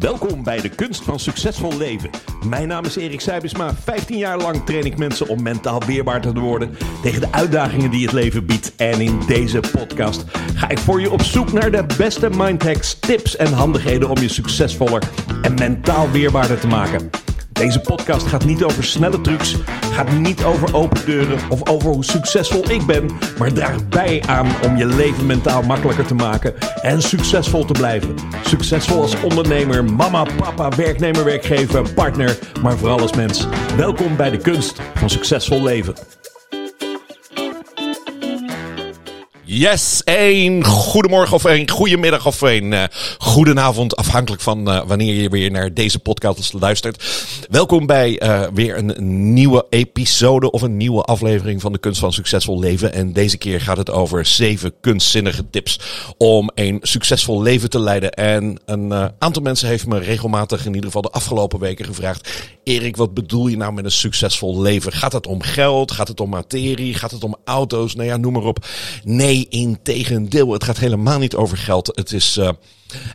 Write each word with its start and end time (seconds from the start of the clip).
Welkom 0.00 0.42
bij 0.42 0.60
de 0.60 0.68
Kunst 0.68 1.02
van 1.02 1.18
Succesvol 1.18 1.76
Leven. 1.76 2.10
Mijn 2.46 2.68
naam 2.68 2.84
is 2.84 2.96
Erik 2.96 3.20
Seibesma. 3.20 3.74
15 3.74 4.18
jaar 4.18 4.38
lang 4.38 4.64
train 4.64 4.84
ik 4.84 4.98
mensen 4.98 5.28
om 5.28 5.42
mentaal 5.42 5.82
weerbaar 5.86 6.20
te 6.20 6.32
worden 6.32 6.76
tegen 7.02 7.20
de 7.20 7.32
uitdagingen 7.32 7.90
die 7.90 8.02
het 8.02 8.12
leven 8.12 8.46
biedt. 8.46 8.76
En 8.76 9.00
in 9.00 9.20
deze 9.26 9.60
podcast 9.72 10.24
ga 10.54 10.68
ik 10.68 10.78
voor 10.78 11.00
je 11.00 11.10
op 11.10 11.22
zoek 11.22 11.52
naar 11.52 11.70
de 11.70 11.84
beste 11.96 12.30
mindhacks, 12.30 12.98
tips 12.98 13.36
en 13.36 13.52
handigheden 13.52 14.08
om 14.08 14.18
je 14.18 14.28
succesvoller 14.28 15.02
en 15.42 15.54
mentaal 15.54 16.10
weerbaarder 16.10 16.60
te 16.60 16.66
maken. 16.66 17.09
Deze 17.60 17.80
podcast 17.80 18.26
gaat 18.26 18.44
niet 18.44 18.64
over 18.64 18.84
snelle 18.84 19.20
trucs, 19.20 19.56
gaat 19.92 20.12
niet 20.12 20.44
over 20.44 20.74
open 20.74 21.04
deuren 21.04 21.38
of 21.48 21.68
over 21.68 21.90
hoe 21.90 22.04
succesvol 22.04 22.70
ik 22.70 22.86
ben, 22.86 23.10
maar 23.38 23.52
draagt 23.52 23.88
bij 23.88 24.22
aan 24.26 24.46
om 24.64 24.76
je 24.76 24.86
leven 24.86 25.26
mentaal 25.26 25.62
makkelijker 25.62 26.06
te 26.06 26.14
maken 26.14 26.54
en 26.82 27.02
succesvol 27.02 27.64
te 27.64 27.72
blijven. 27.72 28.14
Succesvol 28.44 29.00
als 29.00 29.20
ondernemer, 29.22 29.84
mama, 29.84 30.26
papa, 30.36 30.76
werknemer, 30.76 31.24
werkgever, 31.24 31.92
partner, 31.94 32.38
maar 32.62 32.78
vooral 32.78 33.00
als 33.00 33.14
mens. 33.14 33.46
Welkom 33.76 34.16
bij 34.16 34.30
de 34.30 34.38
kunst 34.38 34.80
van 34.94 35.10
succesvol 35.10 35.62
leven. 35.62 35.94
Yes, 39.52 40.02
een 40.04 40.64
goedemorgen 40.64 41.34
of 41.34 41.44
een 41.44 41.70
goedemiddag 41.70 42.26
of 42.26 42.40
een 42.40 42.72
uh, 42.72 42.84
goedenavond, 43.18 43.96
afhankelijk 43.96 44.42
van 44.42 44.68
uh, 44.68 44.82
wanneer 44.86 45.14
je 45.14 45.28
weer 45.28 45.50
naar 45.50 45.74
deze 45.74 45.98
podcast 45.98 46.52
luistert. 46.52 47.04
Welkom 47.48 47.86
bij 47.86 48.22
uh, 48.22 48.46
weer 48.54 48.78
een 48.78 49.32
nieuwe 49.32 49.66
episode 49.70 50.50
of 50.50 50.62
een 50.62 50.76
nieuwe 50.76 51.02
aflevering 51.02 51.60
van 51.60 51.72
de 51.72 51.78
Kunst 51.78 52.00
van 52.00 52.12
Succesvol 52.12 52.58
Leven. 52.58 52.92
En 52.92 53.12
deze 53.12 53.38
keer 53.38 53.60
gaat 53.60 53.76
het 53.76 53.90
over 53.90 54.26
zeven 54.26 54.72
kunstzinnige 54.80 55.50
tips 55.50 55.80
om 56.16 56.50
een 56.54 56.78
succesvol 56.82 57.42
leven 57.42 57.70
te 57.70 57.80
leiden. 57.80 58.12
En 58.12 58.60
een 58.64 59.12
aantal 59.18 59.42
mensen 59.42 59.68
heeft 59.68 59.86
me 59.86 59.98
regelmatig, 59.98 60.60
in 60.60 60.74
ieder 60.74 60.86
geval 60.86 61.02
de 61.02 61.10
afgelopen 61.10 61.58
weken, 61.58 61.84
gevraagd: 61.84 62.28
Erik, 62.64 62.96
wat 62.96 63.14
bedoel 63.14 63.46
je 63.46 63.56
nou 63.56 63.72
met 63.72 63.84
een 63.84 63.90
succesvol 63.90 64.60
leven? 64.60 64.92
Gaat 64.92 65.12
het 65.12 65.26
om 65.26 65.42
geld? 65.42 65.92
Gaat 65.92 66.08
het 66.08 66.20
om 66.20 66.28
materie? 66.28 66.94
Gaat 66.94 67.10
het 67.10 67.24
om 67.24 67.36
auto's? 67.44 67.94
Nou 67.94 68.08
ja, 68.08 68.16
noem 68.16 68.32
maar 68.32 68.42
op. 68.42 68.66
Nee 69.04 69.39
in 69.48 69.78
tegendeel. 69.82 70.52
Het 70.52 70.64
gaat 70.64 70.78
helemaal 70.78 71.18
niet 71.18 71.34
over 71.34 71.56
geld. 71.56 71.86
Het 71.94 72.12
is 72.12 72.36
uh, 72.36 72.48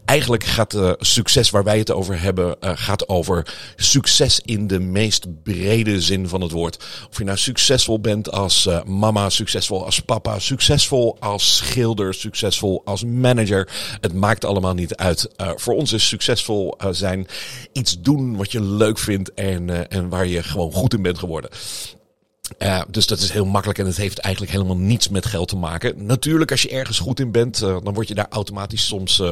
eigenlijk 0.05 0.43
gaat 0.43 0.73
uh, 0.73 0.91
succes 0.97 1.49
waar 1.49 1.63
wij 1.63 1.77
het 1.77 1.91
over 1.91 2.21
hebben, 2.21 2.55
uh, 2.61 2.71
gaat 2.73 3.09
over 3.09 3.55
succes 3.75 4.39
in 4.45 4.67
de 4.67 4.79
meest 4.79 5.43
brede 5.43 6.01
zin 6.01 6.27
van 6.27 6.41
het 6.41 6.51
woord. 6.51 6.85
Of 7.09 7.17
je 7.17 7.23
nou 7.23 7.37
succesvol 7.37 7.99
bent 7.99 8.31
als 8.31 8.69
mama, 8.85 9.29
succesvol 9.29 9.85
als 9.85 9.99
papa, 9.99 10.39
succesvol 10.39 11.17
als 11.19 11.55
schilder, 11.55 12.13
succesvol 12.13 12.81
als 12.85 13.03
manager. 13.03 13.69
Het 14.01 14.13
maakt 14.13 14.45
allemaal 14.45 14.73
niet 14.73 14.95
uit. 14.95 15.29
voor 15.55 15.73
ons 15.73 15.93
is 15.93 16.07
succesvol 16.07 16.77
zijn 16.91 17.27
iets 17.71 18.01
doen 18.01 18.35
wat 18.35 18.51
je 18.51 18.61
leuk 18.61 18.99
vindt 18.99 19.33
en, 19.33 19.89
en 19.89 20.09
waar 20.09 20.27
je 20.27 20.43
gewoon 20.43 20.71
goed 20.71 20.93
in 20.93 21.01
bent 21.01 21.19
geworden. 21.19 21.49
Uh, 22.59 22.81
dus 22.89 23.07
dat 23.07 23.19
is 23.19 23.31
heel 23.31 23.45
makkelijk 23.45 23.79
en 23.79 23.85
het 23.85 23.97
heeft 23.97 24.17
eigenlijk 24.19 24.53
helemaal 24.53 24.77
niets 24.77 25.09
met 25.09 25.25
geld 25.25 25.47
te 25.47 25.55
maken. 25.55 26.05
Natuurlijk, 26.05 26.51
als 26.51 26.61
je 26.61 26.69
ergens 26.69 26.99
goed 26.99 27.19
in 27.19 27.31
bent, 27.31 27.61
uh, 27.61 27.77
dan 27.83 27.93
word 27.93 28.07
je 28.07 28.13
daar 28.13 28.27
automatisch 28.29 28.87
soms 28.87 29.19
uh, 29.19 29.31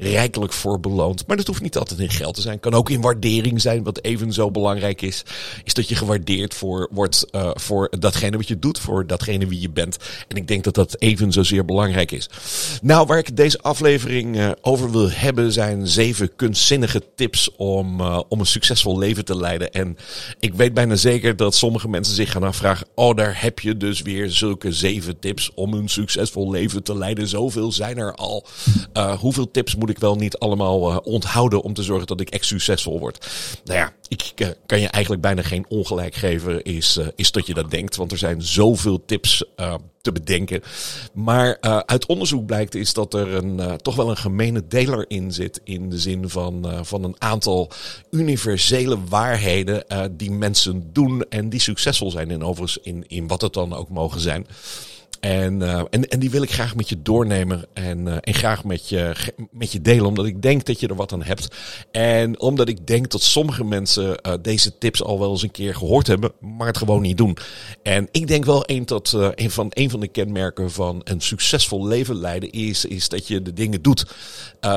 rijkelijk 0.00 0.52
voor 0.52 0.80
beloond. 0.80 1.26
Maar 1.26 1.36
dat 1.36 1.46
hoeft 1.46 1.62
niet 1.62 1.76
altijd 1.76 2.00
in 2.00 2.10
geld 2.10 2.34
te 2.34 2.40
zijn. 2.40 2.60
Kan 2.60 2.74
ook 2.74 2.90
in 2.90 3.00
waardering 3.00 3.60
zijn. 3.60 3.82
Wat 3.82 4.02
even 4.02 4.32
zo 4.32 4.50
belangrijk 4.50 5.02
is, 5.02 5.22
is 5.64 5.74
dat 5.74 5.88
je 5.88 5.94
gewaardeerd 5.94 6.54
voor, 6.54 6.88
wordt 6.90 7.26
voor 7.54 7.90
datgene 7.98 8.36
wat 8.36 8.48
je 8.48 8.58
doet, 8.58 8.78
voor 8.78 9.06
datgene 9.06 9.46
wie 9.46 9.60
je 9.60 9.70
bent. 9.70 9.96
En 10.28 10.36
ik 10.36 10.48
denk 10.48 10.64
dat 10.64 10.74
dat 10.74 10.96
even 10.98 11.32
zozeer 11.32 11.64
belangrijk 11.64 12.10
is. 12.10 12.28
Nou, 12.82 13.06
waar 13.06 13.18
ik 13.18 13.36
deze 13.36 13.60
aflevering 13.60 14.54
over 14.60 14.90
wil 14.90 15.10
hebben, 15.10 15.52
zijn 15.52 15.86
zeven 15.86 16.36
kunstzinnige 16.36 17.02
tips 17.14 17.50
om, 17.56 18.00
om 18.00 18.40
een 18.40 18.46
succesvol 18.46 18.98
leven 18.98 19.24
te 19.24 19.36
leiden. 19.36 19.72
En 19.72 19.96
ik 20.40 20.54
weet 20.54 20.74
bijna 20.74 20.96
zeker 20.96 21.36
dat 21.36 21.54
sommige 21.54 21.88
mensen 21.88 22.14
zich 22.14 22.30
gaan 22.30 22.41
gaan 22.42 22.50
afvragen, 22.50 22.86
oh 22.94 23.16
daar 23.16 23.42
heb 23.42 23.60
je 23.60 23.76
dus 23.76 24.02
weer 24.02 24.30
zulke 24.30 24.72
zeven 24.72 25.18
tips 25.18 25.50
om 25.54 25.74
een 25.74 25.88
succesvol 25.88 26.50
leven 26.50 26.82
te 26.82 26.96
leiden. 26.96 27.28
Zoveel 27.28 27.72
zijn 27.72 27.98
er 27.98 28.14
al. 28.14 28.46
Uh, 28.94 29.18
hoeveel 29.18 29.50
tips 29.50 29.74
moet 29.76 29.90
ik 29.90 29.98
wel 29.98 30.16
niet 30.16 30.38
allemaal 30.38 30.90
uh, 30.90 30.98
onthouden 31.02 31.62
om 31.62 31.74
te 31.74 31.82
zorgen 31.82 32.06
dat 32.06 32.20
ik 32.20 32.28
echt 32.28 32.44
succesvol 32.44 32.98
word? 32.98 33.26
Nou 33.64 33.78
ja, 33.78 33.92
ik 34.08 34.32
uh, 34.36 34.48
kan 34.66 34.80
je 34.80 34.88
eigenlijk 34.88 35.22
bijna 35.22 35.42
geen 35.42 35.64
ongelijk 35.68 36.14
geven, 36.14 36.62
is, 36.62 36.98
is 37.16 37.32
dat 37.32 37.46
je 37.46 37.54
dat 37.54 37.70
denkt. 37.70 37.96
Want 37.96 38.12
er 38.12 38.18
zijn 38.18 38.42
zoveel 38.42 39.04
tips 39.04 39.44
te 40.02 40.12
bedenken. 40.12 40.62
Maar 41.12 41.58
uh, 41.60 41.78
uit 41.78 42.06
onderzoek 42.06 42.46
blijkt 42.46 42.74
is 42.74 42.92
dat 42.92 43.14
er 43.14 43.34
een, 43.34 43.58
uh, 43.58 43.72
toch 43.72 43.96
wel 43.96 44.10
een 44.10 44.16
gemene 44.16 44.66
deler 44.68 45.04
in 45.08 45.32
zit. 45.32 45.60
In 45.64 45.90
de 45.90 45.98
zin 45.98 46.28
van, 46.28 46.66
uh, 46.66 46.78
van 46.82 47.04
een 47.04 47.16
aantal 47.18 47.70
universele 48.10 48.98
waarheden 49.08 49.84
die 50.16 50.30
mensen 50.30 50.90
doen 50.92 51.24
en 51.28 51.48
die 51.48 51.60
succesvol 51.60 52.10
zijn. 52.10 52.30
En 52.30 52.44
overigens 52.44 52.84
in, 52.84 53.04
in 53.08 53.26
wat 53.26 53.40
het 53.40 53.52
dan 53.52 53.74
ook 53.74 53.88
mogen 53.88 54.20
zijn. 54.20 54.46
En, 55.22 55.60
uh, 55.60 55.82
en, 55.90 56.08
en 56.08 56.18
die 56.18 56.30
wil 56.30 56.42
ik 56.42 56.52
graag 56.52 56.74
met 56.74 56.88
je 56.88 57.02
doornemen 57.02 57.64
en, 57.72 58.06
uh, 58.06 58.16
en 58.20 58.34
graag 58.34 58.64
met 58.64 58.88
je, 58.88 59.14
met 59.50 59.72
je 59.72 59.80
delen, 59.80 60.06
omdat 60.06 60.26
ik 60.26 60.42
denk 60.42 60.64
dat 60.64 60.80
je 60.80 60.86
er 60.86 60.94
wat 60.94 61.12
aan 61.12 61.22
hebt. 61.22 61.48
En 61.90 62.40
omdat 62.40 62.68
ik 62.68 62.86
denk 62.86 63.10
dat 63.10 63.22
sommige 63.22 63.64
mensen 63.64 64.18
uh, 64.26 64.32
deze 64.42 64.78
tips 64.78 65.02
al 65.02 65.18
wel 65.18 65.30
eens 65.30 65.42
een 65.42 65.50
keer 65.50 65.74
gehoord 65.74 66.06
hebben, 66.06 66.32
maar 66.40 66.66
het 66.66 66.76
gewoon 66.76 67.02
niet 67.02 67.16
doen. 67.16 67.36
En 67.82 68.08
ik 68.10 68.26
denk 68.26 68.44
wel 68.44 68.62
een, 68.66 68.86
dat, 68.86 69.12
een, 69.34 69.50
van, 69.50 69.66
een 69.70 69.90
van 69.90 70.00
de 70.00 70.08
kenmerken 70.08 70.70
van 70.70 71.00
een 71.04 71.20
succesvol 71.20 71.86
leven 71.86 72.16
leiden 72.16 72.50
is, 72.50 72.84
is 72.84 73.08
dat 73.08 73.26
je 73.26 73.42
de 73.42 73.52
dingen 73.52 73.82
doet 73.82 74.06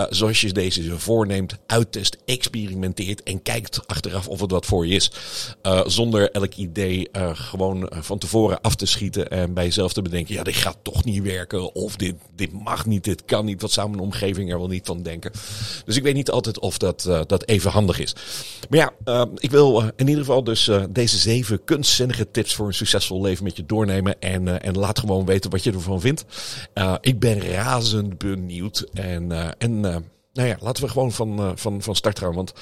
zoals 0.10 0.42
je 0.42 0.54
deze 0.54 1.00
voorneemt, 1.00 1.58
uittest, 1.66 2.18
experimenteert 2.26 3.24
en 3.24 3.42
kijkt 3.42 3.88
achteraf 3.88 4.28
of 4.28 4.40
het 4.40 4.52
wat 4.52 4.66
voor 4.66 4.88
je 4.88 4.96
is. 4.96 5.12
zonder 5.86 6.32
elk 6.32 6.54
idee 6.54 7.10
gewoon 7.34 7.90
van 7.92 8.18
tevoren 8.18 8.62
af 8.62 8.76
te 8.76 8.86
schieten 8.86 9.30
en 9.30 9.54
bij 9.54 9.64
jezelf 9.64 9.94
te 9.94 10.02
bedenken 10.02 10.35
ja, 10.36 10.44
dit 10.44 10.56
gaat 10.56 10.78
toch 10.82 11.04
niet 11.04 11.24
werken. 11.24 11.74
Of 11.76 11.96
dit, 11.96 12.16
dit 12.36 12.52
mag 12.52 12.86
niet, 12.86 13.04
dit 13.04 13.26
kan 13.26 13.46
niet. 13.46 13.62
Wat 13.62 13.72
zou 13.72 13.90
mijn 13.90 14.02
omgeving 14.02 14.52
er 14.52 14.58
wel 14.58 14.68
niet 14.68 14.86
van 14.86 15.04
denken? 15.04 15.32
Dus 15.86 15.96
ik 15.96 16.04
weet 16.04 16.14
niet 16.14 16.32
altijd 16.32 16.60
of 16.60 16.78
dat, 16.78 17.06
uh, 17.08 17.22
dat 17.28 17.48
even 17.48 17.72
handig 17.72 18.00
is. 18.00 18.16
Maar 18.70 18.80
ja, 18.80 18.94
uh, 19.06 19.26
ik 19.36 19.52
wil 19.52 19.82
uh, 19.82 19.88
in 19.96 20.08
ieder 20.08 20.24
geval 20.24 20.44
dus 20.44 20.70
deze 20.90 21.18
zeven 21.18 21.64
kunstzinnige 21.64 22.32
tips 22.32 22.56
voor 22.56 22.68
een 22.68 22.74
succesvol 22.74 23.22
leven 23.22 23.44
met 23.44 23.58
je 23.58 23.66
doornemen. 23.66 24.20
En, 24.20 24.62
en 24.62 24.78
laat 24.78 25.00
gewoon 25.00 25.26
weten 25.26 25.52
wat 25.52 25.64
je 25.64 25.72
ervan 25.72 26.02
vindt. 26.02 26.26
ik 27.02 27.20
ben 27.20 27.40
razend 27.40 28.18
benieuwd. 28.18 28.86
En, 28.94 29.56
en 29.58 29.80
nou 29.80 30.48
ja, 30.48 30.58
laten 30.60 30.84
we 30.84 30.90
gewoon 30.90 31.12
van, 31.12 31.58
van, 31.58 31.82
van 31.82 31.96
start 31.96 32.20
gaan. 32.20 32.34
Want 32.34 32.54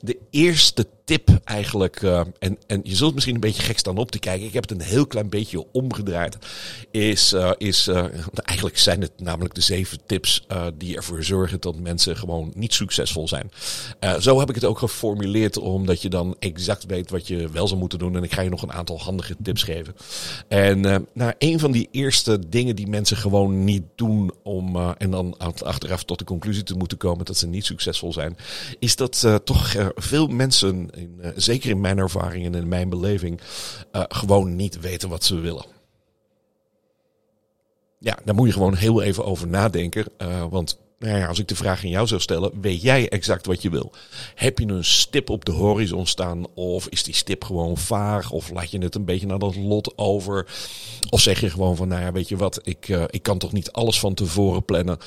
de 0.00 0.18
eerste 0.32 0.86
tip 1.04 1.40
eigenlijk, 1.44 2.02
uh, 2.02 2.20
en, 2.38 2.58
en 2.66 2.80
je 2.82 2.96
zult 2.96 3.14
misschien 3.14 3.34
een 3.34 3.40
beetje 3.40 3.62
gek 3.62 3.78
staan 3.78 3.98
op 3.98 4.10
te 4.10 4.18
kijken. 4.18 4.46
Ik 4.46 4.52
heb 4.52 4.68
het 4.68 4.80
een 4.80 4.86
heel 4.86 5.06
klein 5.06 5.28
beetje 5.28 5.66
omgedraaid. 5.72 6.38
Is, 6.90 7.32
uh, 7.32 7.50
is 7.58 7.88
uh, 7.88 8.04
eigenlijk 8.34 8.78
zijn 8.78 9.00
het 9.00 9.12
namelijk 9.16 9.54
de 9.54 9.60
zeven 9.60 9.98
tips 10.06 10.46
die 10.78 10.96
ervoor 10.96 11.24
zorgen 11.24 11.60
dat 11.60 11.76
mensen 11.76 12.16
gewoon 12.16 12.52
niet 12.54 12.74
succesvol 12.74 13.28
zijn. 13.28 13.50
zo 14.20 14.38
heb 14.38 14.48
ik 14.48 14.54
het 14.54 14.64
ook 14.64 14.78
geformuleerd, 14.78 15.58
omdat 15.58 16.02
je 16.02 16.08
dan 16.08 16.36
exact 16.38 16.86
weet 16.86 17.10
wat 17.10 17.26
je 17.26 17.48
wel 17.48 17.68
zou 17.68 17.80
moeten 17.80 17.98
doen. 17.98 18.16
En 18.16 18.22
ik 18.22 18.32
ga 18.32 18.42
je 18.42 18.50
nog 18.50 18.62
een 18.62 18.72
aantal 18.72 19.00
handige 19.00 19.36
tips 19.42 19.62
geven. 19.62 19.94
En 20.48 20.80
nou, 21.12 21.32
een 21.38 21.58
van 21.58 21.72
die 21.72 21.88
eerste 21.90 22.48
dingen 22.48 22.76
die 22.76 22.86
mensen 22.86 23.16
gewoon 23.16 23.64
niet 23.64 23.82
doen 23.94 24.32
om, 24.42 24.76
en 24.98 25.10
dan 25.10 25.38
achteraf 25.38 26.04
tot 26.04 26.18
de 26.18 26.24
conclusie 26.24 26.62
te 26.62 26.74
moeten 26.74 26.98
komen 26.98 27.24
dat 27.24 27.36
ze 27.36 27.46
niet 27.46 27.64
succesvol 27.64 28.12
zijn, 28.12 28.36
is 28.78 28.96
dat 28.96 29.26
toch 29.44 29.74
veel 29.94 30.21
mensen 30.26 30.90
in, 30.90 31.18
uh, 31.20 31.28
zeker 31.36 31.70
in 31.70 31.80
mijn 31.80 31.98
ervaring 31.98 32.46
en 32.46 32.54
in 32.54 32.68
mijn 32.68 32.88
beleving, 32.88 33.40
uh, 33.92 34.02
gewoon 34.08 34.56
niet 34.56 34.80
weten 34.80 35.08
wat 35.08 35.24
ze 35.24 35.34
willen. 35.40 35.64
Ja, 37.98 38.18
daar 38.24 38.34
moet 38.34 38.46
je 38.46 38.52
gewoon 38.52 38.74
heel 38.74 39.02
even 39.02 39.24
over 39.24 39.48
nadenken. 39.48 40.04
Uh, 40.18 40.44
want 40.50 40.78
nou 40.98 41.18
ja, 41.18 41.26
als 41.26 41.38
ik 41.38 41.48
de 41.48 41.56
vraag 41.56 41.82
aan 41.82 41.90
jou 41.90 42.06
zou 42.06 42.20
stellen, 42.20 42.60
weet 42.60 42.82
jij 42.82 43.08
exact 43.08 43.46
wat 43.46 43.62
je 43.62 43.70
wil? 43.70 43.92
Heb 44.34 44.58
je 44.58 44.66
een 44.66 44.84
stip 44.84 45.30
op 45.30 45.44
de 45.44 45.52
horizon 45.52 46.06
staan? 46.06 46.46
Of 46.54 46.88
is 46.88 47.02
die 47.02 47.14
stip 47.14 47.44
gewoon 47.44 47.76
vaag? 47.76 48.30
Of 48.30 48.50
laat 48.50 48.70
je 48.70 48.78
het 48.78 48.94
een 48.94 49.04
beetje 49.04 49.26
naar 49.26 49.38
dat 49.38 49.56
lot 49.56 49.98
over? 49.98 50.46
Of 51.10 51.20
zeg 51.20 51.40
je 51.40 51.50
gewoon 51.50 51.76
van, 51.76 51.88
nou 51.88 52.02
ja, 52.02 52.12
weet 52.12 52.28
je 52.28 52.36
wat, 52.36 52.60
ik, 52.62 52.88
ik 52.88 53.22
kan 53.22 53.38
toch 53.38 53.52
niet 53.52 53.72
alles 53.72 54.00
van 54.00 54.14
tevoren 54.14 54.64
plannen. 54.64 54.98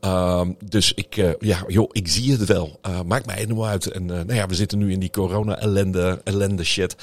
Um, 0.00 0.56
dus 0.64 0.94
ik, 0.94 1.16
uh, 1.16 1.30
ja, 1.38 1.64
joh, 1.68 1.88
ik 1.92 2.08
zie 2.08 2.32
het 2.32 2.44
wel. 2.44 2.78
Uh, 2.86 3.00
maakt 3.02 3.26
mij 3.26 3.36
helemaal 3.36 3.66
uit. 3.66 3.86
En 3.86 4.02
uh, 4.02 4.08
nou 4.08 4.34
ja, 4.34 4.46
we 4.46 4.54
zitten 4.54 4.78
nu 4.78 4.92
in 4.92 5.00
die 5.00 5.10
corona-ellende 5.10 6.20
ellende 6.24 6.64
shit. 6.64 6.96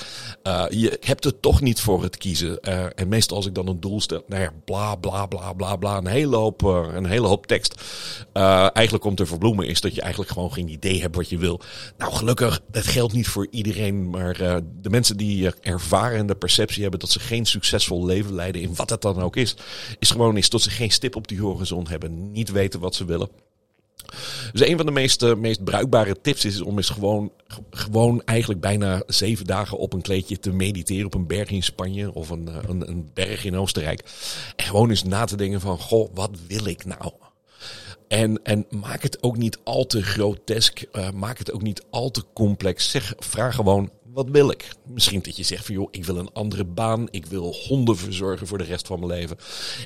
je 0.70 0.98
hebt 1.00 1.26
er 1.26 1.40
toch 1.40 1.62
niet 1.62 1.80
voor 1.80 2.04
het 2.04 2.18
kiezen. 2.18 2.60
en 2.96 3.08
meestal 3.08 3.38
als 3.38 3.46
ik 3.46 3.56
dan 3.56 3.68
een 3.68 3.80
doel 3.80 4.02
stel, 4.02 4.24
nou 4.28 4.42
ja, 4.42 4.52
bla 4.66 4.96
bla 4.96 5.26
bla 5.26 5.54
bla 5.54 5.76
bla. 5.76 5.98
Een 5.98 6.08
hele 6.08 6.36
hoop, 6.36 6.62
een 6.62 7.06
hele 7.06 7.28
hoop 7.28 7.48
tekst. 7.48 7.82
eigenlijk 8.74 9.06
om 9.06 9.16
te 9.16 9.26
verbloemen 9.26 9.68
is 9.68 9.82
dat 9.82 9.96
je 9.96 10.02
eigenlijk 10.02 10.32
gewoon 10.32 10.54
geen 10.54 10.68
idee 10.68 11.02
hebt 11.02 11.16
wat 11.16 11.30
je 11.30 11.38
wil. 11.38 11.62
Nou, 11.98 12.14
gelukkig, 12.14 12.62
dat 12.72 12.86
geldt 12.86 13.14
niet 13.14 13.28
voor 13.28 13.48
iedereen. 13.50 14.10
Maar 14.10 14.38
de 14.82 14.90
mensen 14.90 15.18
die 15.18 15.52
ervaren 15.62 16.18
en 16.18 16.28
de 16.28 16.36
perceptie 16.36 16.82
hebben 16.82 17.00
dat 17.00 17.10
ze 17.10 17.20
geen 17.20 17.46
succesvol 17.46 18.06
leven 18.06 18.34
leiden, 18.34 18.62
in 18.62 18.76
wat 18.76 18.90
het 18.90 19.02
dan 19.02 19.22
ook 19.22 19.36
is, 19.36 19.56
is 20.00 20.12
gewoon 20.12 20.38
is 20.38 20.50
dat 20.50 20.62
ze 20.62 20.70
geen 20.70 20.92
stip 20.92 21.16
op 21.16 21.28
die 21.28 21.42
horizon 21.42 21.88
hebben. 21.88 22.32
Niet 22.32 22.52
weten 22.52 22.80
wat 22.84 22.96
ze 22.96 23.06
willen. 23.06 23.30
Dus 24.52 24.68
een 24.68 24.78
van 24.78 24.86
de 24.86 24.92
meest, 24.92 25.36
meest 25.36 25.64
bruikbare 25.64 26.22
tips 26.22 26.46
is 26.46 26.62
om 26.62 26.78
eens 26.78 26.90
gewoon, 26.90 27.32
gewoon 27.70 28.22
eigenlijk 28.26 28.62
bijna 28.62 29.04
zeven 29.08 29.46
dagen 29.46 29.78
op 29.78 29.94
een 29.94 30.02
kleedje 30.02 30.40
te 30.40 30.52
mediteren 30.52 31.06
op 31.06 31.14
een 31.14 31.28
berg 31.28 31.50
in 31.50 31.64
Spanje 31.64 32.14
of 32.14 32.30
een, 32.30 32.50
een, 32.70 32.90
een 32.90 33.10
berg 33.14 33.46
in 33.46 33.58
Oostenrijk. 33.58 34.04
En 34.56 34.66
gewoon 34.66 34.90
eens 34.90 35.04
na 35.04 35.26
te 35.26 35.38
denken 35.38 35.62
van, 35.62 35.80
goh, 35.80 36.10
wat 36.14 36.32
wil 36.48 36.66
ik 36.66 36.86
nou? 36.86 37.12
En, 38.08 38.44
en 38.44 38.66
maak 38.70 39.04
het 39.04 39.24
ook 39.24 39.38
niet 39.38 39.60
al 39.64 39.86
te 39.86 40.04
grotesk. 40.04 40.86
Uh, 40.92 41.12
maak 41.12 41.38
het 41.38 41.52
ook 41.52 41.62
niet 41.62 41.84
al 41.90 42.12
te 42.12 42.24
complex. 42.34 42.90
Zeg, 42.90 43.14
vraag 43.18 43.56
gewoon, 43.56 43.90
wat 44.14 44.30
wil 44.30 44.50
ik? 44.50 44.70
Misschien 44.86 45.22
dat 45.22 45.38
je 45.38 45.44
zegt 45.44 45.66
van 45.66 45.76
joh, 45.76 45.88
ik 45.92 46.06
wil 46.06 46.18
een 46.18 46.34
andere 46.34 46.66
baan. 46.66 47.08
Ik 47.10 47.26
wil 47.26 47.56
honden 47.68 47.98
verzorgen 47.98 48.48
voor 48.48 48.58
de 48.58 48.64
rest 48.64 48.88
van 48.88 49.00
mijn 49.00 49.12
leven. 49.12 49.38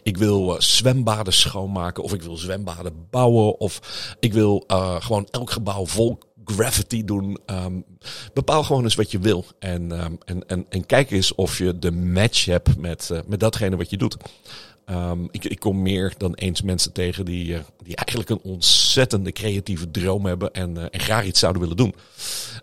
Ik 0.04 0.18
wil 0.18 0.54
uh, 0.54 0.60
zwembaden 0.60 1.34
schoonmaken. 1.34 2.04
Of 2.04 2.14
ik 2.14 2.22
wil 2.22 2.38
zwembaden 2.38 3.08
bouwen. 3.10 3.60
Of 3.60 3.80
ik 4.20 4.34
wil 4.34 4.64
uh, 4.68 5.02
gewoon 5.02 5.28
elk 5.32 5.52
gebouw 5.52 5.86
vol 5.86 6.18
gravity 6.46 7.04
doen. 7.04 7.38
Um, 7.46 7.86
bepaal 8.34 8.64
gewoon 8.64 8.84
eens 8.84 8.96
wat 8.96 9.12
je 9.12 9.20
wil. 9.20 9.46
En, 9.60 10.04
um, 10.04 10.18
en, 10.26 10.48
en, 10.48 10.66
en 10.70 10.86
kijk 10.86 11.12
eens 11.12 11.36
of 11.36 11.58
je 11.58 11.80
de 11.80 11.92
match 11.92 12.46
hebt 12.46 12.78
met, 12.78 13.10
uh, 13.12 13.20
met 13.26 13.40
datgene 13.40 13.76
wat 13.76 13.90
je 13.90 13.98
doet. 13.98 14.18
Um, 14.89 15.28
ik, 15.31 15.45
ik, 15.45 15.60
kom 15.60 15.81
meer 15.81 16.13
dan 16.18 16.34
eens 16.34 16.62
mensen 16.62 16.94
tegen 16.94 17.25
die, 17.25 17.45
uh, 17.45 17.60
die 17.84 17.95
eigenlijk 17.95 18.30
een 18.30 18.51
ontzettende 18.51 19.31
creatieve 19.31 19.92
droom 19.92 20.25
hebben 20.25 20.54
en, 20.54 20.75
uh, 20.78 20.84
en 20.92 21.00
graag 21.00 21.25
iets 21.25 21.39
zouden 21.39 21.62
willen 21.62 21.78
doen. 21.78 21.95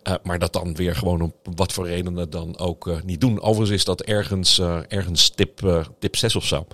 Uh, 0.09 0.15
maar 0.23 0.39
dat 0.39 0.53
dan 0.53 0.75
weer 0.75 0.97
gewoon 0.97 1.21
om 1.21 1.33
wat 1.55 1.73
voor 1.73 1.87
redenen 1.87 2.31
dan 2.31 2.59
ook 2.59 3.03
niet 3.05 3.21
doen. 3.21 3.41
Overigens 3.41 3.71
is 3.71 3.85
dat 3.85 4.03
ergens, 4.03 4.59
ergens 4.89 5.29
tip, 5.29 5.85
tip 5.99 6.17
6 6.17 6.37
of 6.37 6.45
zo. 6.45 6.67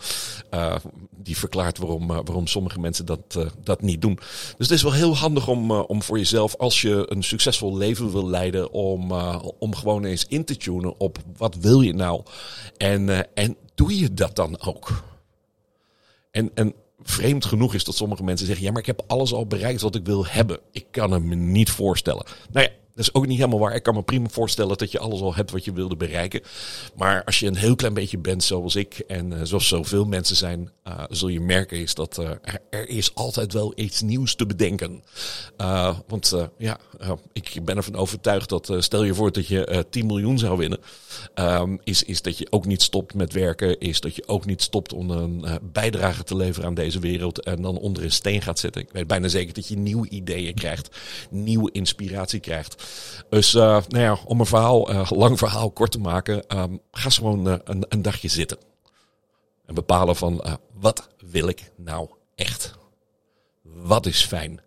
die 1.16 1.36
verklaart 1.38 1.78
waarom, 1.78 2.06
waarom 2.06 2.46
sommige 2.46 2.80
mensen 2.80 3.06
dat, 3.06 3.48
dat 3.64 3.82
niet 3.82 4.00
doen. 4.00 4.14
Dus 4.56 4.68
het 4.68 4.70
is 4.70 4.82
wel 4.82 4.92
heel 4.92 5.16
handig 5.16 5.48
om, 5.48 5.70
om 5.70 6.02
voor 6.02 6.18
jezelf, 6.18 6.56
als 6.56 6.80
je 6.80 7.04
een 7.06 7.22
succesvol 7.22 7.76
leven 7.76 8.12
wil 8.12 8.28
leiden, 8.28 8.72
om, 8.72 9.12
om 9.58 9.74
gewoon 9.74 10.04
eens 10.04 10.24
in 10.28 10.44
te 10.44 10.56
tunen 10.56 11.00
op 11.00 11.18
wat 11.36 11.54
wil 11.54 11.80
je 11.80 11.94
nou. 11.94 12.22
En, 12.76 13.34
en 13.34 13.56
doe 13.74 13.98
je 13.98 14.14
dat 14.14 14.36
dan 14.36 14.60
ook? 14.60 15.08
En, 16.30 16.50
en 16.54 16.74
vreemd 17.02 17.44
genoeg 17.44 17.74
is 17.74 17.84
dat 17.84 17.96
sommige 17.96 18.22
mensen 18.22 18.46
zeggen: 18.46 18.64
ja, 18.64 18.70
maar 18.70 18.80
ik 18.80 18.86
heb 18.86 19.02
alles 19.06 19.32
al 19.32 19.46
bereikt 19.46 19.80
wat 19.80 19.94
ik 19.94 20.04
wil 20.04 20.26
hebben. 20.26 20.60
Ik 20.70 20.86
kan 20.90 21.12
het 21.12 21.22
me 21.22 21.34
niet 21.34 21.70
voorstellen. 21.70 22.26
Nou 22.50 22.66
ja, 22.66 22.72
dat 22.94 23.04
is 23.04 23.14
ook 23.14 23.26
niet 23.26 23.38
helemaal 23.38 23.58
waar. 23.58 23.74
Ik 23.74 23.82
kan 23.82 23.94
me 23.94 24.02
prima 24.02 24.28
voorstellen 24.28 24.78
dat 24.78 24.92
je 24.92 24.98
alles 24.98 25.20
al 25.20 25.34
hebt 25.34 25.50
wat 25.50 25.64
je 25.64 25.72
wilde 25.72 25.96
bereiken. 25.96 26.40
Maar 26.96 27.24
als 27.24 27.38
je 27.38 27.46
een 27.46 27.56
heel 27.56 27.74
klein 27.74 27.94
beetje 27.94 28.18
bent 28.18 28.44
zoals 28.44 28.76
ik 28.76 28.98
en 28.98 29.32
uh, 29.32 29.40
zoals 29.42 29.68
zoveel 29.68 30.04
mensen 30.04 30.36
zijn, 30.36 30.70
uh, 30.88 31.04
zul 31.08 31.28
je 31.28 31.40
merken 31.40 31.78
is 31.78 31.94
dat 31.94 32.18
uh, 32.20 32.30
er 32.70 32.88
is 32.88 33.14
altijd 33.14 33.52
wel 33.52 33.72
iets 33.76 34.00
nieuws 34.00 34.34
te 34.34 34.46
bedenken. 34.46 35.02
want 36.06 36.34
ja, 36.58 36.78
ik 37.32 37.64
ben 37.64 37.76
ervan 37.76 37.96
overtuigd 37.96 38.48
dat 38.48 38.74
stel 38.78 39.04
je 39.04 39.14
voor 39.14 39.32
dat 39.32 39.46
je 39.46 39.86
10 39.90 40.06
miljoen 40.06 40.38
zou 40.38 40.58
winnen, 40.58 40.78
um, 41.34 41.78
is, 41.84 42.02
is 42.02 42.22
dat 42.22 42.38
je 42.38 42.46
ook 42.50 42.66
niet 42.66 42.82
stopt 42.82 43.14
met 43.14 43.32
werken, 43.32 43.80
is 43.80 44.00
dat 44.00 44.16
je 44.16 44.26
ook 44.26 44.46
niet 44.46 44.62
stopt 44.62 44.92
om 44.92 45.10
een 45.10 45.44
bijdrage 45.72 46.24
te 46.24 46.36
leveren 46.36 46.68
aan 46.68 46.74
deze 46.74 46.98
wereld 46.98 47.40
en 47.40 47.62
dan 47.62 47.78
onder 47.78 48.02
een 48.02 48.12
steen 48.12 48.42
gaat 48.42 48.58
zitten. 48.58 48.82
Ik 48.82 48.92
weet 48.92 49.06
bijna 49.06 49.28
zeker 49.28 49.54
dat 49.54 49.68
je 49.68 49.76
nieuwe 49.76 50.08
ideeën 50.08 50.54
krijgt, 50.54 50.96
nieuwe 51.30 51.72
inspiratie 51.72 52.40
krijgt. 52.40 52.82
Dus 53.30 53.54
uh, 53.54 53.62
nou 53.88 54.04
ja, 54.04 54.18
om 54.24 54.40
een 54.40 54.46
verhaal, 54.46 54.90
uh, 54.90 55.10
lang 55.10 55.38
verhaal 55.38 55.70
kort 55.70 55.90
te 55.90 56.00
maken, 56.00 56.58
um, 56.58 56.80
ga 56.90 57.10
gewoon 57.10 57.48
uh, 57.48 57.54
een, 57.64 57.84
een, 57.88 58.02
dagje 58.02 58.28
zitten. 58.28 58.58
En 59.66 59.74
bepalen 59.74 60.16
van 60.16 60.58
wat 60.72 61.08
wil 61.18 61.48
ik 61.48 61.72
nou 61.76 62.08
echt? 62.34 62.74
Wat 63.62 64.06
is 64.06 64.24
fijn? 64.24 64.60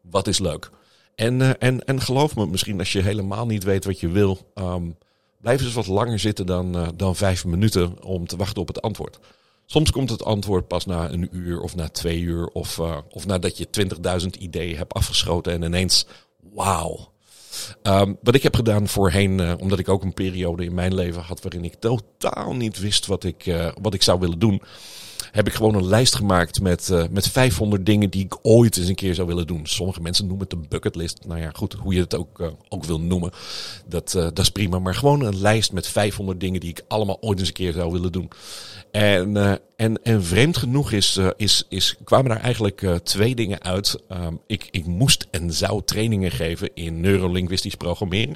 Wat 0.00 0.26
is 0.26 0.38
leuk? 0.38 0.70
En, 1.14 1.60
en, 1.60 1.84
en 1.84 2.00
geloof 2.00 2.36
me, 2.36 2.46
misschien 2.46 2.78
als 2.78 2.92
je 2.92 3.02
helemaal 3.02 3.46
niet 3.46 3.64
weet 3.64 3.84
wat 3.84 4.00
je 4.00 4.08
wil, 4.08 4.52
um, 4.54 4.96
blijf 5.40 5.62
eens 5.62 5.74
wat 5.74 5.86
langer 5.86 6.18
zitten 6.18 6.46
dan, 6.46 6.92
dan 6.96 7.16
vijf 7.16 7.44
minuten 7.44 8.02
om 8.02 8.26
te 8.26 8.36
wachten 8.36 8.62
op 8.62 8.68
het 8.68 8.82
antwoord. 8.82 9.18
Soms 9.66 9.90
komt 9.90 10.10
het 10.10 10.24
antwoord 10.24 10.68
pas 10.68 10.86
na 10.86 11.10
een 11.10 11.28
uur 11.36 11.60
of 11.60 11.74
na 11.74 11.88
twee 11.88 12.20
uur 12.20 12.46
of, 12.46 12.78
of 13.10 13.26
nadat 13.26 13.58
je 13.58 13.68
20.000 14.20 14.26
ideeën 14.38 14.76
hebt 14.76 14.94
afgeschoten 14.94 15.52
en 15.52 15.62
ineens, 15.62 16.06
wauw, 16.54 17.11
Um, 17.82 18.18
wat 18.22 18.34
ik 18.34 18.42
heb 18.42 18.54
gedaan 18.54 18.88
voorheen, 18.88 19.38
uh, 19.38 19.52
omdat 19.58 19.78
ik 19.78 19.88
ook 19.88 20.02
een 20.02 20.14
periode 20.14 20.64
in 20.64 20.74
mijn 20.74 20.94
leven 20.94 21.22
had 21.22 21.42
waarin 21.42 21.64
ik 21.64 21.74
totaal 21.74 22.54
niet 22.54 22.78
wist 22.78 23.06
wat 23.06 23.24
ik, 23.24 23.46
uh, 23.46 23.68
wat 23.80 23.94
ik 23.94 24.02
zou 24.02 24.20
willen 24.20 24.38
doen 24.38 24.62
heb 25.32 25.46
ik 25.46 25.52
gewoon 25.52 25.74
een 25.74 25.86
lijst 25.86 26.14
gemaakt 26.14 26.60
met, 26.60 26.88
uh, 26.88 27.04
met 27.10 27.28
500 27.28 27.86
dingen 27.86 28.10
die 28.10 28.24
ik 28.24 28.38
ooit 28.42 28.76
eens 28.76 28.88
een 28.88 28.94
keer 28.94 29.14
zou 29.14 29.28
willen 29.28 29.46
doen. 29.46 29.66
Sommige 29.66 30.00
mensen 30.00 30.26
noemen 30.26 30.44
het 30.44 30.52
een 30.52 30.66
bucketlist. 30.68 31.18
Nou 31.26 31.40
ja, 31.40 31.50
goed, 31.52 31.72
hoe 31.72 31.94
je 31.94 32.00
het 32.00 32.16
ook, 32.16 32.52
ook 32.68 32.84
wil 32.84 33.00
noemen, 33.00 33.30
dat, 33.86 34.10
dat 34.10 34.38
is 34.38 34.50
prima. 34.50 34.78
Maar 34.78 34.94
gewoon 34.94 35.20
een 35.20 35.40
lijst 35.40 35.72
met 35.72 35.86
500 35.86 36.40
dingen 36.40 36.60
die 36.60 36.70
ik 36.70 36.84
allemaal 36.88 37.18
ooit 37.20 37.38
eens 37.38 37.48
een 37.48 37.54
keer 37.54 37.72
zou 37.72 37.92
willen 37.92 38.12
doen. 38.12 38.30
En, 38.92 39.60
en, 39.76 40.02
en 40.02 40.24
vreemd 40.24 40.56
genoeg 40.56 40.92
is, 40.92 41.20
is, 41.36 41.64
is, 41.68 41.96
kwamen 42.04 42.30
daar 42.30 42.40
eigenlijk 42.40 42.86
twee 43.02 43.34
dingen 43.34 43.62
uit. 43.62 44.02
Um, 44.12 44.40
ik, 44.46 44.68
ik 44.70 44.86
moest 44.86 45.26
en 45.30 45.52
zou 45.52 45.82
trainingen 45.84 46.30
geven 46.30 46.70
in 46.74 47.00
neurolinguistisch 47.00 47.74
programmeren. 47.74 48.34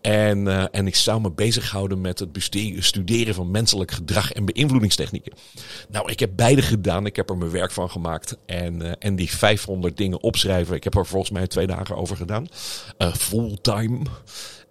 En, 0.00 0.70
en 0.72 0.86
ik 0.86 0.96
zou 0.96 1.20
me 1.20 1.30
bezighouden 1.30 2.00
met 2.00 2.18
het 2.18 2.32
bestuderen 2.32 3.34
van 3.34 3.50
menselijk 3.50 3.90
gedrag 3.90 4.32
en 4.32 4.44
beïnvloedingstechnieken. 4.44 5.32
Nou, 5.88 6.10
ik 6.10 6.20
heb 6.20 6.30
beide 6.36 6.62
gedaan. 6.62 7.06
Ik 7.06 7.16
heb 7.16 7.30
er 7.30 7.38
mijn 7.38 7.50
werk 7.50 7.72
van 7.72 7.90
gemaakt. 7.90 8.36
En, 8.46 8.98
en 9.00 9.16
die 9.16 9.30
500 9.30 9.96
dingen 9.96 10.22
opschrijven. 10.22 10.76
Ik 10.76 10.84
heb 10.84 10.94
er 10.94 11.06
volgens 11.06 11.32
mij 11.32 11.46
twee 11.46 11.66
dagen 11.66 11.96
over 11.96 12.16
gedaan. 12.16 12.46
Fulltime. 12.98 14.00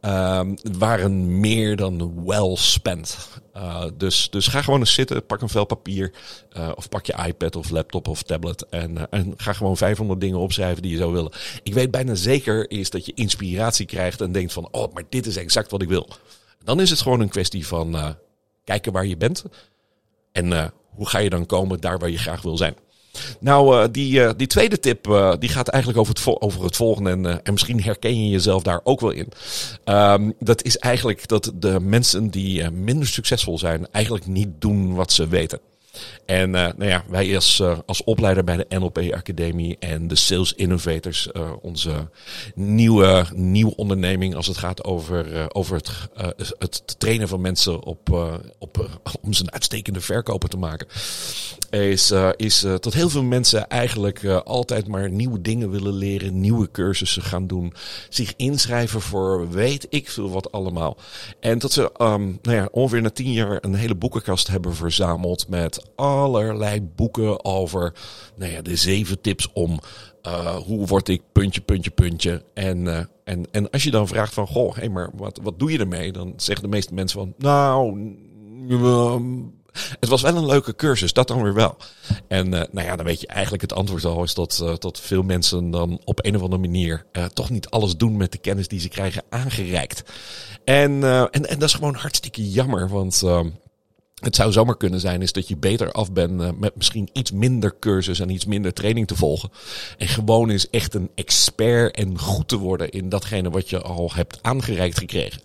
Um, 0.05 0.55
waren 0.77 1.39
meer 1.39 1.75
dan 1.75 2.25
well 2.25 2.55
spent. 2.55 3.17
Uh, 3.55 3.83
dus, 3.97 4.29
dus 4.29 4.47
ga 4.47 4.61
gewoon 4.61 4.79
eens 4.79 4.93
zitten, 4.93 5.25
pak 5.25 5.41
een 5.41 5.49
vel 5.49 5.65
papier. 5.65 6.11
of 6.75 6.89
pak 6.89 7.05
je 7.05 7.23
iPad 7.27 7.55
of 7.55 7.69
laptop 7.69 8.07
of 8.07 8.23
tablet. 8.23 8.65
En, 8.69 9.09
en 9.09 9.33
ga 9.37 9.53
gewoon 9.53 9.77
500 9.77 10.21
dingen 10.21 10.39
opschrijven 10.39 10.81
die 10.81 10.91
je 10.91 10.97
zou 10.97 11.13
willen. 11.13 11.31
Ik 11.63 11.73
weet 11.73 11.91
bijna 11.91 12.15
zeker 12.15 12.71
is 12.71 12.89
dat 12.89 13.05
je 13.05 13.13
inspiratie 13.13 13.85
krijgt 13.85 14.21
en 14.21 14.31
denkt 14.31 14.53
van... 14.53 14.67
Oh, 14.71 14.93
maar 14.93 15.03
dit 15.09 15.25
is 15.25 15.37
exact 15.37 15.71
wat 15.71 15.81
ik 15.81 15.89
wil. 15.89 16.07
Dan 16.63 16.79
is 16.79 16.89
het 16.89 17.01
gewoon 17.01 17.19
een 17.19 17.29
kwestie 17.29 17.67
van 17.67 18.17
kijken 18.63 18.91
waar 18.91 19.05
je 19.05 19.17
bent. 19.17 19.43
En 20.31 20.73
hoe 20.89 21.09
ga 21.09 21.17
je 21.17 21.29
dan 21.29 21.45
komen 21.45 21.79
daar 21.79 21.99
waar 21.99 22.09
je 22.09 22.17
graag 22.17 22.41
wil 22.41 22.57
zijn? 22.57 22.75
Nou, 23.39 23.75
uh, 23.75 23.87
die, 23.91 24.19
uh, 24.19 24.29
die 24.37 24.47
tweede 24.47 24.79
tip 24.79 25.07
uh, 25.07 25.33
die 25.39 25.49
gaat 25.49 25.67
eigenlijk 25.67 26.01
over 26.01 26.13
het, 26.13 26.41
over 26.41 26.63
het 26.63 26.75
volgende. 26.75 27.09
En, 27.09 27.43
en 27.43 27.51
misschien 27.53 27.83
herken 27.83 28.23
je 28.23 28.29
jezelf 28.29 28.63
daar 28.63 28.81
ook 28.83 28.99
wel 28.99 29.11
in. 29.11 29.27
Um, 29.85 30.33
dat 30.39 30.63
is 30.63 30.77
eigenlijk 30.77 31.27
dat 31.27 31.51
de 31.55 31.79
mensen 31.79 32.29
die 32.29 32.69
minder 32.69 33.07
succesvol 33.07 33.57
zijn, 33.57 33.87
eigenlijk 33.91 34.25
niet 34.27 34.49
doen 34.59 34.93
wat 34.93 35.11
ze 35.11 35.27
weten. 35.27 35.59
En 36.25 36.47
uh, 36.49 36.53
nou 36.53 36.85
ja, 36.85 37.03
wij 37.09 37.35
als, 37.35 37.59
uh, 37.59 37.77
als 37.85 38.03
opleider 38.03 38.43
bij 38.43 38.57
de 38.57 38.77
NLP 38.77 38.97
Academie 38.97 39.77
en 39.79 40.07
de 40.07 40.15
Sales 40.15 40.53
Innovators, 40.53 41.29
uh, 41.33 41.51
onze 41.61 42.09
nieuwe, 42.55 43.25
nieuwe 43.35 43.75
onderneming 43.75 44.35
als 44.35 44.47
het 44.47 44.57
gaat 44.57 44.83
over, 44.83 45.53
over 45.53 45.75
het, 45.75 46.55
het 46.59 46.99
trainen 46.99 47.27
van 47.27 47.41
mensen 47.41 47.83
op, 47.83 48.09
op, 48.59 49.01
om 49.21 49.33
ze 49.33 49.43
een 49.43 49.51
uitstekende 49.51 50.01
verkoper 50.01 50.49
te 50.49 50.57
maken, 50.57 50.87
is, 51.69 52.13
is 52.35 52.59
dat 52.59 52.93
heel 52.93 53.09
veel 53.09 53.23
mensen 53.23 53.67
eigenlijk 53.67 54.25
altijd 54.25 54.87
maar 54.87 55.09
nieuwe 55.09 55.41
dingen 55.41 55.71
willen 55.71 55.93
leren, 55.93 56.39
nieuwe 56.39 56.71
cursussen 56.71 57.21
gaan 57.21 57.47
doen, 57.47 57.73
zich 58.09 58.33
inschrijven 58.35 59.01
voor 59.01 59.49
weet 59.49 59.87
ik 59.89 60.09
veel 60.09 60.29
wat 60.29 60.51
allemaal. 60.51 60.97
En 61.39 61.59
dat 61.59 61.71
ze 61.71 61.91
um, 61.97 62.39
nou 62.41 62.57
ja, 62.57 62.67
ongeveer 62.71 63.01
na 63.01 63.09
tien 63.09 63.31
jaar 63.31 63.57
een 63.61 63.75
hele 63.75 63.95
boekenkast 63.95 64.47
hebben 64.47 64.75
verzameld 64.75 65.47
met 65.47 65.80
allerlei 65.95 66.81
boeken 66.81 67.45
over 67.45 67.93
nou 68.35 68.51
ja, 68.51 68.61
de 68.61 68.75
zeven 68.75 69.21
tips 69.21 69.47
om 69.53 69.79
uh, 70.27 70.55
hoe 70.55 70.87
word 70.87 71.07
ik 71.07 71.21
puntje, 71.31 71.61
puntje, 71.61 71.91
puntje. 71.91 72.43
En, 72.53 72.77
uh, 72.77 72.99
en, 73.23 73.45
en 73.51 73.69
als 73.69 73.83
je 73.83 73.91
dan 73.91 74.07
vraagt 74.07 74.33
van, 74.33 74.47
goh, 74.47 74.75
hé, 74.75 74.89
maar 74.89 75.09
wat, 75.13 75.39
wat 75.43 75.59
doe 75.59 75.71
je 75.71 75.79
ermee? 75.79 76.11
Dan 76.11 76.33
zeggen 76.37 76.63
de 76.63 76.69
meeste 76.69 76.93
mensen 76.93 77.19
van, 77.19 77.33
nou, 77.37 77.89
um, 78.69 79.59
het 79.99 80.09
was 80.09 80.21
wel 80.21 80.35
een 80.35 80.45
leuke 80.45 80.75
cursus, 80.75 81.13
dat 81.13 81.27
dan 81.27 81.43
weer 81.43 81.53
wel. 81.53 81.77
En 82.27 82.45
uh, 82.45 82.61
nou 82.71 82.87
ja, 82.87 82.95
dan 82.95 83.05
weet 83.05 83.21
je 83.21 83.27
eigenlijk 83.27 83.61
het 83.61 83.73
antwoord 83.73 84.05
al 84.05 84.23
is 84.23 84.33
dat, 84.33 84.63
dat 84.79 84.99
veel 84.99 85.23
mensen 85.23 85.71
dan 85.71 86.01
op 86.03 86.25
een 86.25 86.35
of 86.35 86.41
andere 86.41 86.61
manier 86.61 87.05
toch 87.33 87.49
niet 87.49 87.69
alles 87.69 87.97
doen 87.97 88.17
met 88.17 88.31
de 88.31 88.37
kennis 88.37 88.67
die 88.67 88.79
ze 88.79 88.89
krijgen 88.89 89.23
aangereikt. 89.29 90.03
En, 90.63 91.03
en, 91.31 91.49
en 91.49 91.59
dat 91.59 91.69
is 91.69 91.73
gewoon 91.73 91.95
hartstikke 91.95 92.49
jammer, 92.49 92.89
want 92.89 93.23
het 94.21 94.35
zou 94.35 94.51
zomaar 94.51 94.77
kunnen 94.77 94.99
zijn 94.99 95.21
is 95.21 95.31
dat 95.31 95.47
je 95.47 95.57
beter 95.57 95.91
af 95.91 96.11
bent 96.11 96.41
uh, 96.41 96.49
met 96.57 96.75
misschien 96.75 97.09
iets 97.13 97.31
minder 97.31 97.73
cursus 97.79 98.19
en 98.19 98.29
iets 98.29 98.45
minder 98.45 98.73
training 98.73 99.07
te 99.07 99.15
volgen. 99.15 99.51
En 99.97 100.07
gewoon 100.07 100.49
eens 100.49 100.69
echt 100.69 100.93
een 100.93 101.09
expert 101.15 101.95
en 101.95 102.19
goed 102.19 102.47
te 102.47 102.57
worden 102.57 102.89
in 102.89 103.09
datgene 103.09 103.49
wat 103.49 103.69
je 103.69 103.81
al 103.81 104.11
hebt 104.13 104.39
aangereikt 104.41 104.97
gekregen. 104.97 105.41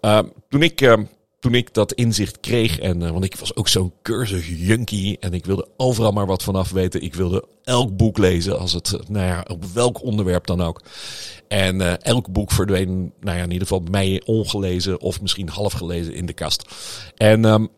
Uh, 0.00 0.18
toen 0.48 0.62
ik 0.62 0.80
uh, 0.80 0.96
toen 1.40 1.54
ik 1.54 1.74
dat 1.74 1.92
inzicht 1.92 2.40
kreeg, 2.40 2.78
en, 2.78 3.00
uh, 3.00 3.10
want 3.10 3.24
ik 3.24 3.36
was 3.36 3.56
ook 3.56 3.68
zo'n 3.68 3.92
cursus 4.02 4.48
junkie 4.48 5.18
en 5.18 5.34
ik 5.34 5.44
wilde 5.44 5.68
overal 5.76 6.12
maar 6.12 6.26
wat 6.26 6.42
vanaf 6.42 6.70
weten. 6.70 7.02
Ik 7.02 7.14
wilde 7.14 7.44
elk 7.64 7.96
boek 7.96 8.18
lezen, 8.18 8.58
als 8.58 8.72
het, 8.72 8.98
nou 9.08 9.26
ja, 9.26 9.44
op 9.50 9.64
welk 9.64 10.02
onderwerp 10.02 10.46
dan 10.46 10.62
ook. 10.62 10.82
En 11.48 12.02
elk 12.02 12.32
boek 12.32 12.50
verdween, 12.50 13.12
nou 13.20 13.36
ja, 13.36 13.42
in 13.42 13.50
ieder 13.50 13.66
geval 13.66 13.84
mij 13.90 14.22
ongelezen 14.24 15.00
of 15.00 15.20
misschien 15.20 15.48
half 15.48 15.72
gelezen 15.72 16.14
in 16.14 16.26
de 16.26 16.32
kast. 16.32 16.64
En 17.16 17.44
um, 17.44 17.68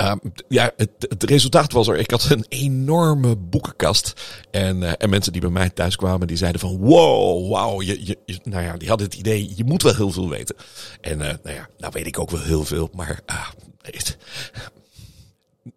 Um, 0.00 0.20
ja, 0.48 0.72
het, 0.76 1.24
resultaat 1.24 1.72
was 1.72 1.88
er. 1.88 1.96
Ik 1.96 2.10
had 2.10 2.30
een 2.30 2.44
enorme 2.48 3.36
boekenkast. 3.36 4.12
En, 4.50 4.82
uh, 4.82 4.92
en 4.98 5.10
mensen 5.10 5.32
die 5.32 5.40
bij 5.40 5.50
mij 5.50 5.70
thuis 5.70 5.96
kwamen, 5.96 6.26
die 6.26 6.36
zeiden 6.36 6.60
van 6.60 6.76
wow, 6.78 7.48
wow. 7.48 7.82
Je, 7.82 8.06
je, 8.06 8.40
nou 8.42 8.64
ja, 8.64 8.76
die 8.76 8.88
hadden 8.88 9.06
het 9.06 9.16
idee, 9.16 9.52
je 9.56 9.64
moet 9.64 9.82
wel 9.82 9.94
heel 9.94 10.10
veel 10.10 10.28
weten. 10.28 10.56
En 11.00 11.18
uh, 11.18 11.26
nou 11.42 11.54
ja, 11.56 11.68
nou 11.78 11.92
weet 11.92 12.06
ik 12.06 12.18
ook 12.18 12.30
wel 12.30 12.42
heel 12.42 12.64
veel. 12.64 12.90
Maar 12.92 13.20
het, 13.82 14.16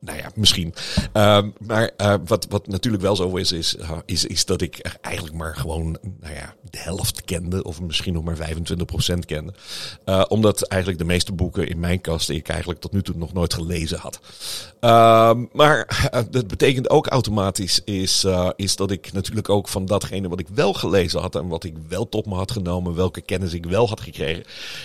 nou 0.01 0.17
ja, 0.17 0.31
misschien. 0.36 0.74
Uh, 1.13 1.43
maar 1.60 1.91
uh, 1.98 2.15
wat, 2.25 2.46
wat 2.50 2.67
natuurlijk 2.67 3.03
wel 3.03 3.15
zo 3.15 3.36
is, 3.36 3.51
is, 3.51 3.75
uh, 3.75 3.91
is, 4.05 4.25
is 4.25 4.46
dat 4.46 4.62
ik 4.62 4.98
eigenlijk 5.01 5.36
maar 5.36 5.55
gewoon 5.55 5.98
nou 6.20 6.34
ja, 6.34 6.55
de 6.70 6.77
helft 6.77 7.25
kende. 7.25 7.63
Of 7.63 7.81
misschien 7.81 8.13
nog 8.13 8.24
maar 8.24 8.38
25% 8.38 9.20
kende. 9.25 9.53
Uh, 10.05 10.24
omdat 10.27 10.62
eigenlijk 10.62 11.01
de 11.01 11.08
meeste 11.08 11.34
boeken 11.34 11.67
in 11.67 11.79
mijn 11.79 12.01
kast 12.01 12.29
ik 12.29 12.50
eigenlijk 12.50 12.79
tot 12.79 12.91
nu 12.91 13.01
toe 13.01 13.15
nog 13.17 13.34
nooit 13.34 13.53
gelezen 13.53 14.00
had. 14.00 14.20
Ehm, 14.79 15.46
maar 15.51 16.10
dat 16.31 16.48
betekent 16.48 16.89
ook 16.89 17.08
automatisch 17.08 17.81
is, 17.84 18.25
is 18.55 18.75
dat 18.75 18.91
ik 18.91 19.13
natuurlijk 19.13 19.50
ook 19.50 19.67
van 19.67 19.86
datgene 19.86 20.29
wat 20.29 20.39
ik 20.39 20.48
wel 20.53 20.74
gelezen 20.74 21.22
had. 21.22 21.36
En 21.36 21.48
wat 21.48 21.63
ik 21.63 21.75
wel 21.88 22.10
tot 22.10 22.25
me 22.25 22.36
had 22.36 22.51
genomen. 22.51 22.96
Welke 22.96 23.22
kennis 23.22 23.53
ik 23.53 23.65
wel 23.65 23.88
had 23.88 24.01
gekregen. 24.01 24.43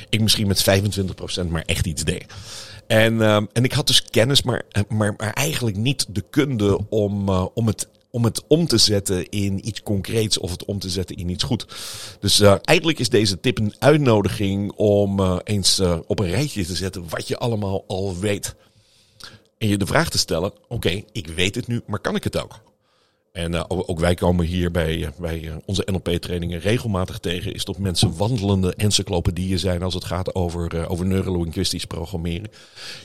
Ik 0.08 0.20
misschien 0.20 0.46
met 0.46 0.64
25% 1.44 1.48
maar 1.48 1.62
echt 1.66 1.86
iets 1.86 2.04
deed. 2.04 2.26
En, 2.86 3.14
uh, 3.14 3.36
en 3.36 3.64
ik 3.64 3.72
had 3.72 3.86
dus 3.86 4.02
kennis, 4.02 4.42
maar, 4.42 4.62
maar, 4.88 5.14
maar 5.16 5.32
eigenlijk 5.32 5.76
niet 5.76 6.06
de 6.08 6.24
kunde 6.30 6.88
om, 6.88 7.28
uh, 7.28 7.46
om 7.54 7.66
het 7.66 7.88
om 8.10 8.24
het 8.24 8.42
om 8.46 8.66
te 8.66 8.78
zetten 8.78 9.28
in 9.28 9.68
iets 9.68 9.82
concreets 9.82 10.38
of 10.38 10.50
het 10.50 10.64
om 10.64 10.78
te 10.78 10.90
zetten 10.90 11.16
in 11.16 11.28
iets 11.28 11.44
goed. 11.44 11.66
Dus 12.20 12.40
uh, 12.40 12.54
eigenlijk 12.64 12.98
is 12.98 13.08
deze 13.08 13.40
tip 13.40 13.58
een 13.58 13.74
uitnodiging 13.78 14.72
om 14.72 15.20
uh, 15.20 15.36
eens 15.44 15.80
op 16.06 16.18
een 16.18 16.30
rijtje 16.30 16.64
te 16.64 16.74
zetten 16.74 17.08
wat 17.08 17.28
je 17.28 17.38
allemaal 17.38 17.84
al 17.86 18.18
weet. 18.18 18.54
En 19.58 19.68
je 19.68 19.76
de 19.76 19.86
vraag 19.86 20.10
te 20.10 20.18
stellen: 20.18 20.52
oké, 20.68 21.02
ik 21.12 21.26
weet 21.26 21.54
het 21.54 21.66
nu, 21.66 21.82
maar 21.86 21.98
kan 21.98 22.14
ik 22.14 22.24
het 22.24 22.42
ook? 22.42 22.60
En 23.36 23.52
uh, 23.52 23.62
ook 23.66 23.98
wij 23.98 24.14
komen 24.14 24.46
hier 24.46 24.70
bij, 24.70 25.10
bij 25.18 25.40
uh, 25.40 25.54
onze 25.64 25.86
NLP-trainingen 25.90 26.60
regelmatig 26.60 27.18
tegen, 27.18 27.54
is 27.54 27.64
dat 27.64 27.78
mensen 27.78 28.16
wandelende 28.16 28.74
encyclopedieën 28.74 29.58
zijn 29.58 29.82
als 29.82 29.94
het 29.94 30.04
gaat 30.04 30.34
over, 30.34 30.74
uh, 30.74 30.90
over 30.90 31.06
neurolinguistisch 31.06 31.84
programmeren. 31.84 32.50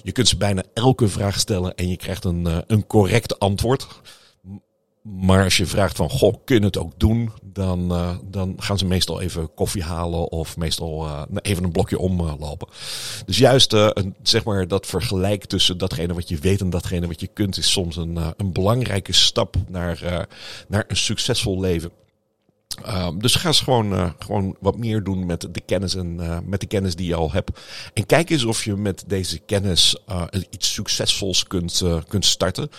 Je 0.03 0.11
kunt 0.11 0.27
ze 0.27 0.37
bijna 0.37 0.63
elke 0.73 1.07
vraag 1.07 1.39
stellen 1.39 1.75
en 1.75 1.89
je 1.89 1.97
krijgt 1.97 2.25
een, 2.25 2.63
een 2.67 2.87
correct 2.87 3.39
antwoord. 3.39 3.87
Maar 5.01 5.43
als 5.43 5.57
je 5.57 5.65
vraagt 5.65 5.95
van, 5.95 6.09
goh, 6.09 6.35
kun 6.45 6.63
het 6.63 6.77
ook 6.77 6.99
doen? 6.99 7.31
Dan, 7.43 7.91
uh, 7.91 8.15
dan 8.23 8.55
gaan 8.57 8.77
ze 8.77 8.85
meestal 8.85 9.21
even 9.21 9.53
koffie 9.53 9.83
halen 9.83 10.31
of 10.31 10.57
meestal 10.57 11.05
uh, 11.05 11.21
even 11.41 11.63
een 11.63 11.71
blokje 11.71 11.99
omlopen. 11.99 12.67
dus 13.25 13.37
juist 13.37 13.73
uh, 13.73 13.89
een, 13.93 14.15
zeg 14.21 14.43
maar 14.43 14.67
dat 14.67 14.85
vergelijk 14.85 15.45
tussen 15.45 15.77
datgene 15.77 16.13
wat 16.13 16.29
je 16.29 16.37
weet 16.37 16.61
en 16.61 16.69
datgene 16.69 17.07
wat 17.07 17.19
je 17.19 17.27
kunt 17.27 17.57
is 17.57 17.71
soms 17.71 17.95
een, 17.95 18.19
een 18.37 18.51
belangrijke 18.51 19.13
stap 19.13 19.55
naar, 19.67 20.27
naar 20.67 20.83
een 20.87 20.97
succesvol 20.97 21.59
leven. 21.59 21.91
Um, 22.87 23.21
dus 23.21 23.35
ga 23.35 23.47
eens 23.47 23.61
gewoon, 23.61 23.93
uh, 23.93 24.09
gewoon 24.19 24.55
wat 24.59 24.77
meer 24.77 25.03
doen 25.03 25.25
met 25.25 25.47
de 25.51 25.61
kennis 25.65 25.95
en 25.95 26.17
uh, 26.19 26.37
met 26.45 26.59
de 26.59 26.65
kennis 26.65 26.95
die 26.95 27.07
je 27.07 27.15
al 27.15 27.31
hebt. 27.31 27.59
En 27.93 28.05
kijk 28.05 28.29
eens 28.29 28.43
of 28.43 28.63
je 28.63 28.75
met 28.75 29.03
deze 29.07 29.39
kennis 29.39 29.97
uh, 30.09 30.23
iets 30.49 30.73
succesvols 30.73 31.47
kunt, 31.47 31.83
kunt 32.07 32.25
starten. 32.25 32.69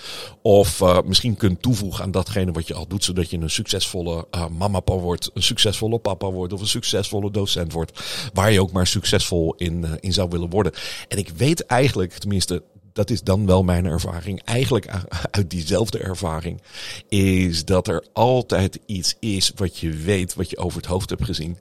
Of 0.43 0.83
misschien 1.05 1.37
kunt 1.37 1.63
toevoegen 1.63 2.05
aan 2.05 2.11
datgene 2.11 2.53
wat 2.53 2.67
je 2.67 2.75
al 2.75 2.87
doet, 2.87 3.05
zodat 3.05 3.31
je 3.31 3.39
een 3.39 3.51
succesvolle 3.51 4.27
mama 4.59 4.81
wordt, 4.85 5.31
een 5.35 5.43
succesvolle 5.43 5.99
papa 5.99 6.31
wordt 6.31 6.53
of 6.53 6.61
een 6.61 6.67
succesvolle 6.67 7.31
docent 7.31 7.73
wordt. 7.73 8.01
Waar 8.33 8.53
je 8.53 8.61
ook 8.61 8.73
maar 8.73 8.87
succesvol 8.87 9.55
in, 9.57 9.87
in 10.01 10.13
zou 10.13 10.29
willen 10.29 10.51
worden. 10.51 10.73
En 11.09 11.19
ik 11.19 11.29
weet 11.29 11.67
eigenlijk, 11.67 12.13
tenminste, 12.13 12.63
dat 12.93 13.11
is 13.11 13.23
dan 13.23 13.47
wel 13.47 13.63
mijn 13.63 13.85
ervaring. 13.85 14.43
Eigenlijk 14.45 14.89
uit 15.31 15.51
diezelfde 15.51 15.99
ervaring. 15.99 16.63
Is 17.09 17.65
dat 17.65 17.89
er 17.89 18.07
altijd 18.13 18.79
iets 18.87 19.17
is 19.21 19.53
wat 19.55 19.79
je 19.79 19.91
weet, 19.91 20.35
wat 20.35 20.51
je 20.51 20.59
over 20.59 20.77
het 20.77 20.87
hoofd 20.87 21.11
hebt 21.11 21.25
gezien. 21.25 21.59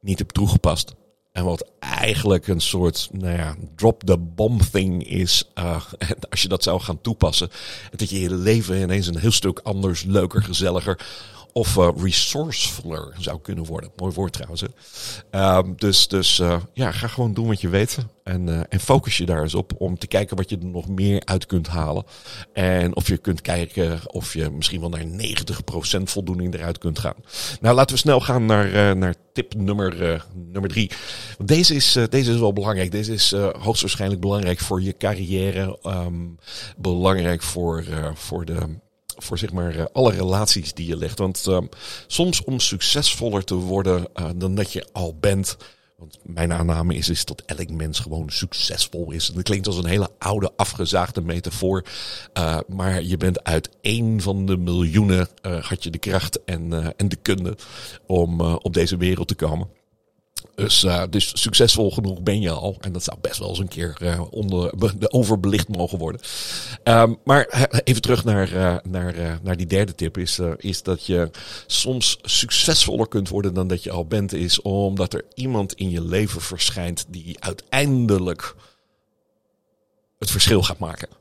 Niet 0.00 0.18
hebt 0.18 0.34
toegepast. 0.34 0.94
En 1.32 1.44
wat 1.44 1.70
eigenlijk 1.78 2.46
een 2.46 2.60
soort, 2.60 3.08
nou 3.12 3.36
ja, 3.36 3.56
drop 3.76 4.02
the 4.02 4.18
bomb 4.18 4.62
thing 4.62 5.06
is. 5.06 5.44
Uh, 5.58 5.84
als 6.30 6.42
je 6.42 6.48
dat 6.48 6.62
zou 6.62 6.80
gaan 6.80 7.00
toepassen. 7.00 7.50
Dat 7.96 8.10
je 8.10 8.20
je 8.20 8.34
leven 8.34 8.80
ineens 8.80 9.06
een 9.06 9.18
heel 9.18 9.30
stuk 9.30 9.58
anders, 9.58 10.02
leuker, 10.04 10.42
gezelliger 10.42 11.06
of 11.52 11.76
uh, 11.76 11.88
resourcefuller 11.96 13.14
zou 13.18 13.40
kunnen 13.40 13.64
worden. 13.64 13.90
Mooi 13.96 14.14
woord 14.14 14.32
trouwens. 14.32 14.64
Um, 15.30 15.74
dus 15.76 16.08
dus 16.08 16.38
uh, 16.38 16.56
ja, 16.72 16.92
ga 16.92 17.06
gewoon 17.06 17.34
doen 17.34 17.46
wat 17.46 17.60
je 17.60 17.68
weet. 17.68 17.98
En, 18.24 18.46
uh, 18.46 18.60
en 18.68 18.80
focus 18.80 19.16
je 19.16 19.26
daar 19.26 19.42
eens 19.42 19.54
op 19.54 19.72
om 19.78 19.98
te 19.98 20.06
kijken 20.06 20.36
wat 20.36 20.50
je 20.50 20.58
er 20.58 20.66
nog 20.66 20.88
meer 20.88 21.22
uit 21.24 21.46
kunt 21.46 21.66
halen. 21.66 22.04
En 22.52 22.96
of 22.96 23.08
je 23.08 23.18
kunt 23.18 23.40
kijken 23.40 24.00
of 24.06 24.34
je 24.34 24.50
misschien 24.50 24.80
wel 24.80 24.88
naar 24.88 25.04
90% 25.98 26.02
voldoening 26.02 26.54
eruit 26.54 26.78
kunt 26.78 26.98
gaan. 26.98 27.14
Nou, 27.60 27.74
laten 27.74 27.94
we 27.94 28.00
snel 28.00 28.20
gaan 28.20 28.46
naar, 28.46 28.96
naar 28.96 29.14
tip 29.32 29.54
nummer, 29.54 30.24
nummer 30.34 30.70
drie. 30.70 30.90
Deze 31.44 31.74
is, 31.74 31.92
deze 32.08 32.32
is 32.32 32.38
wel 32.38 32.52
belangrijk. 32.52 32.90
Deze 32.90 33.12
is 33.12 33.34
hoogstwaarschijnlijk 33.58 34.20
belangrijk 34.20 34.58
voor 34.58 34.82
je 34.82 34.96
carrière. 34.96 35.78
Um, 35.86 36.38
belangrijk 36.76 37.42
voor, 37.42 37.84
voor 38.14 38.44
de 38.44 38.78
voor 39.22 39.38
zeg 39.38 39.52
maar 39.52 39.76
uh, 39.76 39.84
alle 39.92 40.10
relaties 40.10 40.74
die 40.74 40.86
je 40.86 40.96
legt. 40.96 41.18
Want 41.18 41.46
uh, 41.48 41.58
soms 42.06 42.44
om 42.44 42.60
succesvoller 42.60 43.44
te 43.44 43.54
worden 43.54 44.06
uh, 44.20 44.26
dan 44.36 44.54
dat 44.54 44.72
je 44.72 44.86
al 44.92 45.16
bent. 45.20 45.56
Want 45.96 46.18
mijn 46.22 46.52
aanname 46.52 46.94
is, 46.94 47.08
is 47.08 47.24
dat 47.24 47.42
elk 47.46 47.70
mens 47.70 47.98
gewoon 47.98 48.30
succesvol 48.30 49.10
is. 49.10 49.26
Dat 49.26 49.42
klinkt 49.42 49.66
als 49.66 49.76
een 49.76 49.86
hele 49.86 50.10
oude, 50.18 50.50
afgezaagde 50.56 51.20
metafoor. 51.20 51.84
maar 52.66 53.02
je 53.02 53.16
bent 53.16 53.44
uit 53.44 53.70
één 53.80 54.20
van 54.20 54.46
de 54.46 54.56
miljoenen, 54.56 55.28
had 55.60 55.84
je 55.84 55.90
de 55.90 55.98
kracht 55.98 56.44
en, 56.44 56.94
en 56.96 57.08
de 57.08 57.16
kunde 57.16 57.56
om 58.06 58.40
op 58.40 58.74
deze 58.74 58.96
wereld 58.96 59.28
te 59.28 59.34
komen. 59.34 59.68
Dus, 60.54 60.84
uh, 60.84 61.02
dus 61.10 61.40
succesvol 61.40 61.90
genoeg 61.90 62.22
ben 62.22 62.40
je 62.40 62.50
al. 62.50 62.76
En 62.80 62.92
dat 62.92 63.04
zou 63.04 63.18
best 63.20 63.38
wel 63.38 63.48
eens 63.48 63.58
een 63.58 63.68
keer 63.68 63.96
uh, 64.02 64.22
onder, 64.30 64.72
de 64.98 65.12
overbelicht 65.12 65.68
mogen 65.68 65.98
worden. 65.98 66.20
Um, 66.84 67.18
maar 67.24 67.68
even 67.84 68.02
terug 68.02 68.24
naar, 68.24 68.52
uh, 68.52 68.76
naar, 68.82 69.40
naar 69.42 69.56
die 69.56 69.66
derde 69.66 69.94
tip. 69.94 70.18
Is, 70.18 70.38
is 70.56 70.82
dat 70.82 71.06
je 71.06 71.30
soms 71.66 72.18
succesvoller 72.22 73.08
kunt 73.08 73.28
worden 73.28 73.54
dan 73.54 73.68
dat 73.68 73.82
je 73.82 73.90
al 73.90 74.06
bent. 74.06 74.32
Is 74.32 74.62
omdat 74.62 75.14
er 75.14 75.24
iemand 75.34 75.72
in 75.72 75.90
je 75.90 76.02
leven 76.02 76.40
verschijnt 76.40 77.06
die 77.08 77.36
uiteindelijk 77.40 78.54
het 80.18 80.30
verschil 80.30 80.62
gaat 80.62 80.78
maken 80.78 81.19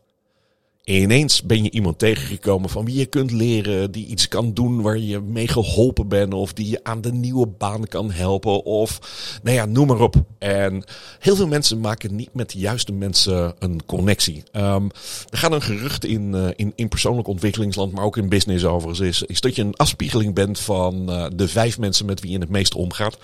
ineens 0.97 1.43
ben 1.43 1.63
je 1.63 1.71
iemand 1.71 1.99
tegengekomen 1.99 2.69
van 2.69 2.85
wie 2.85 2.95
je 2.95 3.05
kunt 3.05 3.31
leren, 3.31 3.91
die 3.91 4.05
iets 4.05 4.27
kan 4.27 4.53
doen 4.53 4.81
waar 4.81 4.97
je 4.97 5.19
mee 5.19 5.47
geholpen 5.47 6.07
bent, 6.07 6.33
of 6.33 6.53
die 6.53 6.69
je 6.69 6.79
aan 6.83 7.01
de 7.01 7.11
nieuwe 7.11 7.47
baan 7.47 7.87
kan 7.87 8.11
helpen, 8.11 8.63
of 8.65 8.99
nou 9.43 9.55
ja, 9.55 9.65
noem 9.65 9.87
maar 9.87 10.01
op. 10.01 10.15
En 10.37 10.83
heel 11.19 11.35
veel 11.35 11.47
mensen 11.47 11.79
maken 11.79 12.15
niet 12.15 12.33
met 12.33 12.51
de 12.51 12.59
juiste 12.59 12.91
mensen 12.91 13.53
een 13.59 13.85
connectie. 13.85 14.43
Um, 14.53 14.89
er 15.29 15.37
gaat 15.37 15.51
een 15.51 15.61
gerucht 15.61 16.05
in, 16.05 16.31
uh, 16.35 16.47
in, 16.55 16.73
in 16.75 16.87
persoonlijk 16.87 17.27
ontwikkelingsland, 17.27 17.93
maar 17.93 18.03
ook 18.03 18.17
in 18.17 18.29
business 18.29 18.65
overigens, 18.65 18.99
is, 19.07 19.23
is 19.23 19.41
dat 19.41 19.55
je 19.55 19.61
een 19.61 19.75
afspiegeling 19.75 20.33
bent 20.33 20.59
van 20.59 21.09
uh, 21.09 21.25
de 21.35 21.47
vijf 21.47 21.77
mensen 21.77 22.05
met 22.05 22.21
wie 22.21 22.31
je 22.31 22.39
het 22.39 22.49
meest 22.49 22.75
omgaat. 22.75 23.17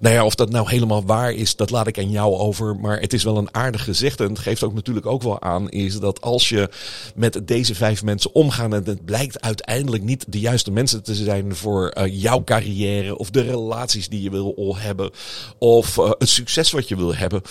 Nou 0.00 0.14
ja, 0.14 0.24
of 0.24 0.34
dat 0.34 0.50
nou 0.50 0.70
helemaal 0.70 1.04
waar 1.04 1.32
is, 1.32 1.56
dat 1.56 1.70
laat 1.70 1.86
ik 1.86 1.98
aan 1.98 2.10
jou 2.10 2.34
over, 2.36 2.76
maar 2.76 3.00
het 3.00 3.12
is 3.12 3.24
wel 3.24 3.36
een 3.36 3.54
aardig 3.54 3.84
gezicht 3.84 4.20
en 4.20 4.28
het 4.28 4.38
geeft 4.38 4.62
ook 4.62 4.74
natuurlijk 4.74 5.06
ook 5.06 5.22
wel 5.22 5.42
aan, 5.42 5.70
is 5.70 6.00
dat 6.00 6.20
als 6.20 6.48
je 6.48 6.68
met 7.14 7.40
deze 7.44 7.74
vijf 7.74 8.02
mensen 8.02 8.34
omgaan. 8.34 8.74
En 8.74 8.84
het 8.84 9.04
blijkt 9.04 9.40
uiteindelijk 9.40 10.02
niet 10.02 10.24
de 10.28 10.40
juiste 10.40 10.70
mensen 10.70 11.02
te 11.02 11.14
zijn 11.14 11.56
voor 11.56 11.96
uh, 11.98 12.22
jouw 12.22 12.44
carrière 12.44 13.18
of 13.18 13.30
de 13.30 13.42
relaties 13.42 14.08
die 14.08 14.22
je 14.22 14.30
wil 14.30 14.76
hebben 14.76 15.10
of 15.58 15.96
uh, 15.96 16.10
het 16.18 16.28
succes 16.28 16.70
wat 16.70 16.88
je 16.88 16.96
wil 16.96 17.14
hebben. 17.14 17.42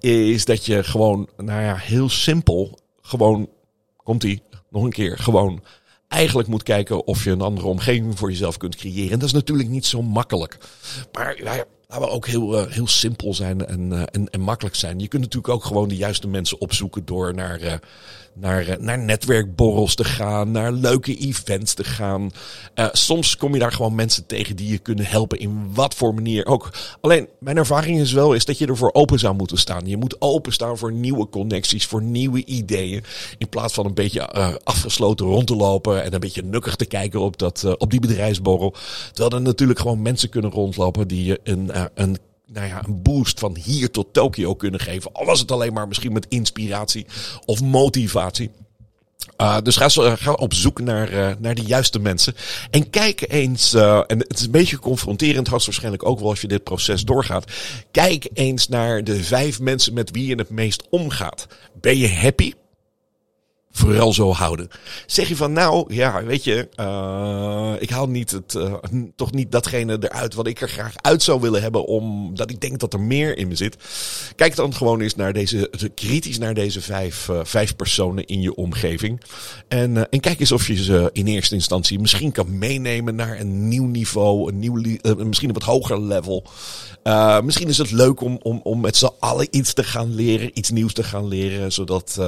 Is 0.00 0.44
dat 0.44 0.66
je 0.66 0.84
gewoon, 0.84 1.28
nou 1.36 1.62
ja, 1.62 1.76
heel 1.76 2.08
simpel, 2.08 2.78
gewoon, 3.02 3.48
komt 3.96 4.24
ie, 4.24 4.42
nog 4.70 4.82
een 4.82 4.92
keer, 4.92 5.18
gewoon 5.18 5.62
eigenlijk 6.12 6.48
moet 6.48 6.62
kijken 6.62 7.06
of 7.06 7.24
je 7.24 7.30
een 7.30 7.40
andere 7.40 7.66
omgeving 7.66 8.18
voor 8.18 8.30
jezelf 8.30 8.56
kunt 8.56 8.76
creëren. 8.76 9.12
En 9.12 9.18
dat 9.18 9.28
is 9.28 9.34
natuurlijk 9.34 9.68
niet 9.68 9.86
zo 9.86 10.02
makkelijk. 10.02 10.58
Maar 11.12 11.42
ja, 11.42 11.64
laten 11.92 12.08
we 12.08 12.14
ook 12.14 12.26
heel, 12.26 12.66
heel 12.66 12.86
simpel 12.86 13.34
zijn 13.34 13.66
en, 13.66 14.08
en, 14.10 14.30
en 14.30 14.40
makkelijk 14.40 14.74
zijn. 14.74 14.98
Je 14.98 15.08
kunt 15.08 15.22
natuurlijk 15.22 15.54
ook 15.54 15.64
gewoon 15.64 15.88
de 15.88 15.96
juiste 15.96 16.28
mensen 16.28 16.60
opzoeken 16.60 17.04
door 17.04 17.34
naar 17.34 17.80
naar, 18.34 18.66
eh, 18.66 18.78
naar 18.78 18.98
netwerkborrels 18.98 19.94
te 19.94 20.04
gaan, 20.04 20.50
naar 20.50 20.72
leuke 20.72 21.16
events 21.16 21.74
te 21.74 21.84
gaan. 21.84 22.30
Soms 22.92 23.36
kom 23.36 23.52
je 23.52 23.58
daar 23.58 23.72
gewoon 23.72 23.94
mensen 23.94 24.26
tegen 24.26 24.56
die 24.56 24.68
je 24.68 24.78
kunnen 24.78 25.06
helpen 25.06 25.38
in 25.38 25.74
wat 25.74 25.94
voor 25.94 26.14
manier 26.14 26.46
ook. 26.46 26.70
Alleen 27.00 27.28
mijn 27.38 27.56
ervaring 27.56 28.00
is 28.00 28.12
wel 28.12 28.32
is 28.34 28.44
dat 28.44 28.58
je 28.58 28.66
ervoor 28.66 28.92
open 28.92 29.18
zou 29.18 29.34
moeten 29.34 29.58
staan. 29.58 29.86
Je 29.86 29.96
moet 29.96 30.16
openstaan 30.18 30.78
voor 30.78 30.92
nieuwe 30.92 31.28
connecties, 31.28 31.86
voor 31.86 32.02
nieuwe 32.02 32.44
ideeën. 32.44 33.04
In 33.38 33.48
plaats 33.48 33.74
van 33.74 33.86
een 33.86 33.94
beetje 33.94 34.28
afgesloten 34.64 35.26
rond 35.26 35.46
te 35.46 35.56
lopen 35.56 36.02
en 36.02 36.14
een 36.14 36.20
beetje 36.20 36.42
nukkig 36.42 36.76
te 36.76 36.84
kijken 36.84 37.20
op, 37.20 37.38
dat, 37.38 37.76
op 37.78 37.90
die 37.90 38.00
bedrijfsborrel. 38.00 38.74
Terwijl 39.12 39.34
er 39.34 39.42
natuurlijk 39.42 39.78
gewoon 39.78 40.02
mensen 40.02 40.28
kunnen 40.28 40.50
rondlopen 40.50 41.08
die 41.08 41.24
je 41.24 41.40
een, 41.44 41.70
een 41.94 42.18
nou 42.46 42.66
ja, 42.66 42.82
een 42.86 43.02
boost 43.02 43.38
van 43.38 43.56
hier 43.56 43.90
tot 43.90 44.12
Tokio 44.12 44.54
kunnen 44.54 44.80
geven. 44.80 45.12
Al 45.12 45.24
was 45.24 45.40
het 45.40 45.50
alleen 45.50 45.72
maar 45.72 45.88
misschien 45.88 46.12
met 46.12 46.26
inspiratie 46.28 47.06
of 47.44 47.62
motivatie. 47.62 48.50
Uh, 49.40 49.58
dus 49.62 49.76
ga, 49.76 50.16
ga, 50.16 50.32
op 50.32 50.54
zoek 50.54 50.80
naar, 50.80 51.36
naar 51.38 51.54
de 51.54 51.62
juiste 51.62 51.98
mensen. 51.98 52.34
En 52.70 52.90
kijk 52.90 53.24
eens, 53.28 53.74
en 53.74 54.18
het 54.18 54.38
is 54.38 54.44
een 54.44 54.50
beetje 54.50 54.78
confronterend, 54.78 55.48
waarschijnlijk 55.48 56.06
ook 56.06 56.20
wel 56.20 56.28
als 56.28 56.40
je 56.40 56.48
dit 56.48 56.64
proces 56.64 57.04
doorgaat. 57.04 57.52
Kijk 57.90 58.28
eens 58.34 58.68
naar 58.68 59.04
de 59.04 59.24
vijf 59.24 59.60
mensen 59.60 59.94
met 59.94 60.10
wie 60.10 60.26
je 60.26 60.34
het 60.34 60.50
meest 60.50 60.86
omgaat. 60.90 61.46
Ben 61.80 61.98
je 61.98 62.08
happy? 62.08 62.52
Vooral 63.72 64.12
zo 64.12 64.32
houden. 64.32 64.68
Zeg 65.06 65.28
je 65.28 65.36
van 65.36 65.52
nou, 65.52 65.94
ja, 65.94 66.24
weet 66.24 66.44
je, 66.44 66.68
uh, 66.80 67.72
ik 67.78 67.90
haal 67.90 68.08
niet 68.08 68.30
het, 68.30 68.54
uh, 68.54 68.74
toch 69.16 69.32
niet 69.32 69.52
datgene 69.52 69.96
eruit 70.00 70.34
wat 70.34 70.46
ik 70.46 70.60
er 70.60 70.68
graag 70.68 70.94
uit 70.96 71.22
zou 71.22 71.40
willen 71.40 71.62
hebben, 71.62 71.86
omdat 71.86 72.50
ik 72.50 72.60
denk 72.60 72.78
dat 72.78 72.92
er 72.92 73.00
meer 73.00 73.36
in 73.36 73.48
me 73.48 73.56
zit. 73.56 73.76
Kijk 74.36 74.56
dan 74.56 74.74
gewoon 74.74 75.00
eens 75.00 75.14
naar 75.14 75.32
deze, 75.32 75.70
kritisch 75.94 76.38
naar 76.38 76.54
deze 76.54 76.80
vijf, 76.80 77.28
uh, 77.28 77.40
vijf 77.42 77.76
personen 77.76 78.26
in 78.26 78.40
je 78.40 78.54
omgeving. 78.54 79.20
En, 79.68 80.10
en 80.10 80.20
kijk 80.20 80.40
eens 80.40 80.52
of 80.52 80.66
je 80.66 80.82
ze 80.82 81.10
in 81.12 81.26
eerste 81.26 81.54
instantie 81.54 81.98
misschien 81.98 82.32
kan 82.32 82.58
meenemen 82.58 83.14
naar 83.14 83.40
een 83.40 83.68
nieuw 83.68 83.86
niveau, 83.86 84.48
een 84.48 84.58
nieuw, 84.58 84.74
misschien 85.16 85.48
een 85.48 85.54
wat 85.54 85.62
hoger 85.62 86.00
level. 86.00 86.44
misschien 87.44 87.68
is 87.68 87.78
het 87.78 87.90
leuk 87.90 88.20
om, 88.20 88.38
om, 88.42 88.60
om 88.62 88.80
met 88.80 88.96
z'n 88.96 89.10
allen 89.18 89.46
iets 89.50 89.72
te 89.72 89.84
gaan 89.84 90.14
leren, 90.14 90.50
iets 90.58 90.70
nieuws 90.70 90.92
te 90.92 91.02
gaan 91.02 91.28
leren, 91.28 91.72
zodat 91.72 92.18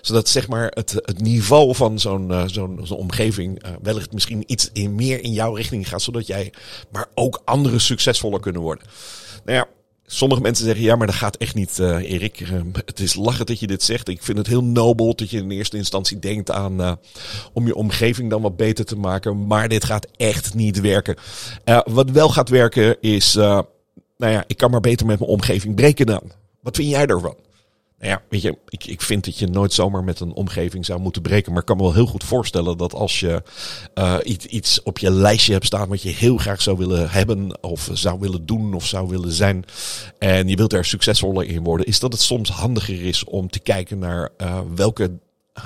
zodat 0.00 0.28
zeg 0.28 0.48
maar 0.48 0.79
het, 0.80 1.20
niveau 1.22 1.74
van 1.74 1.98
zo'n 1.98 2.32
zo'n 2.46 2.90
omgeving 2.90 3.64
uh, 3.64 3.70
wellicht 3.82 4.12
misschien 4.12 4.42
iets 4.46 4.70
meer 4.72 5.22
in 5.22 5.32
jouw 5.32 5.54
richting 5.54 5.88
gaat. 5.88 6.02
Zodat 6.02 6.26
jij, 6.26 6.52
maar 6.90 7.06
ook 7.14 7.42
anderen 7.44 7.80
succesvoller 7.80 8.40
kunnen 8.40 8.62
worden. 8.62 8.86
Nou 9.44 9.58
ja, 9.58 9.66
Sommige 10.12 10.40
mensen 10.40 10.64
zeggen, 10.64 10.84
ja, 10.84 10.96
maar 10.96 11.06
dat 11.06 11.16
gaat 11.16 11.36
echt 11.36 11.54
niet, 11.54 11.78
uh, 11.78 12.10
Erik. 12.10 12.40
Uh, 12.40 12.60
het 12.84 13.00
is 13.00 13.14
lachen 13.14 13.46
dat 13.46 13.60
je 13.60 13.66
dit 13.66 13.82
zegt. 13.82 14.08
Ik 14.08 14.22
vind 14.22 14.38
het 14.38 14.46
heel 14.46 14.64
nobel 14.64 15.14
dat 15.14 15.30
je 15.30 15.38
in 15.38 15.50
eerste 15.50 15.76
instantie 15.76 16.18
denkt 16.18 16.50
aan 16.50 16.98
om 17.52 17.66
je 17.66 17.74
omgeving 17.74 18.30
dan 18.30 18.42
wat 18.42 18.56
beter 18.56 18.84
te 18.84 18.96
maken. 18.96 19.46
Maar 19.46 19.68
dit 19.68 19.84
gaat 19.84 20.06
echt 20.16 20.54
niet 20.54 20.80
werken. 20.80 21.16
wat 21.84 22.10
wel 22.10 22.28
gaat 22.28 22.48
werken 22.48 23.00
is, 23.00 23.34
nou 23.34 23.66
ja, 24.16 24.44
ik 24.46 24.56
kan 24.56 24.70
maar 24.70 24.80
beter 24.80 25.06
met 25.06 25.18
mijn 25.18 25.30
omgeving 25.30 25.74
breken 25.74 26.06
dan. 26.06 26.22
Wat 26.60 26.76
vind 26.76 26.90
jij 26.90 27.06
ervan? 27.06 27.36
Nou 28.00 28.12
ja, 28.12 28.22
weet 28.28 28.42
je, 28.42 28.58
ik, 28.68 28.84
ik 28.84 29.02
vind 29.02 29.24
dat 29.24 29.38
je 29.38 29.46
nooit 29.46 29.72
zomaar 29.72 30.04
met 30.04 30.20
een 30.20 30.32
omgeving 30.32 30.84
zou 30.84 31.00
moeten 31.00 31.22
breken. 31.22 31.52
Maar 31.52 31.60
ik 31.60 31.66
kan 31.66 31.76
me 31.76 31.82
wel 31.82 31.94
heel 31.94 32.06
goed 32.06 32.24
voorstellen 32.24 32.78
dat 32.78 32.94
als 32.94 33.20
je 33.20 33.42
uh, 33.94 34.16
iets, 34.24 34.46
iets 34.46 34.82
op 34.82 34.98
je 34.98 35.10
lijstje 35.10 35.52
hebt 35.52 35.66
staan 35.66 35.88
wat 35.88 36.02
je 36.02 36.08
heel 36.08 36.36
graag 36.36 36.62
zou 36.62 36.76
willen 36.76 37.10
hebben, 37.10 37.62
of 37.62 37.90
zou 37.92 38.20
willen 38.20 38.46
doen, 38.46 38.74
of 38.74 38.86
zou 38.86 39.08
willen 39.08 39.32
zijn. 39.32 39.64
En 40.18 40.48
je 40.48 40.56
wilt 40.56 40.72
er 40.72 40.84
succesvoller 40.84 41.46
in 41.46 41.62
worden, 41.62 41.86
is 41.86 42.00
dat 42.00 42.12
het 42.12 42.22
soms 42.22 42.50
handiger 42.50 43.02
is 43.02 43.24
om 43.24 43.50
te 43.50 43.60
kijken 43.60 43.98
naar 43.98 44.30
uh, 44.38 44.60
welke 44.74 45.10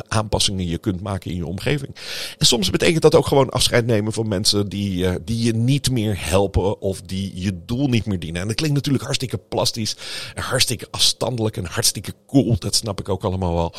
aanpassingen 0.08 0.66
je 0.66 0.78
kunt 0.78 1.00
maken 1.00 1.30
in 1.30 1.36
je 1.36 1.46
omgeving. 1.46 1.96
En 2.38 2.46
soms 2.46 2.70
betekent 2.70 3.02
dat 3.02 3.14
ook 3.14 3.26
gewoon 3.26 3.50
afscheid 3.50 3.86
nemen 3.86 4.12
van 4.12 4.28
mensen 4.28 4.68
die, 4.68 5.04
uh, 5.04 5.14
die 5.24 5.44
je 5.44 5.54
niet 5.54 5.90
meer 5.90 6.28
helpen 6.28 6.80
of 6.80 7.00
die 7.00 7.32
je 7.34 7.64
doel 7.64 7.88
niet 7.88 8.06
meer 8.06 8.18
dienen. 8.18 8.40
En 8.40 8.46
dat 8.46 8.56
klinkt 8.56 8.74
natuurlijk 8.74 9.04
hartstikke 9.04 9.38
plastisch, 9.38 9.96
en 10.34 10.42
hartstikke 10.42 10.86
afstandelijk 10.90 11.56
en 11.56 11.64
hartstikke 11.64 12.14
cool. 12.26 12.58
Dat 12.58 12.74
snap 12.74 13.00
ik 13.00 13.08
ook 13.08 13.24
allemaal 13.24 13.54
wel. 13.54 13.74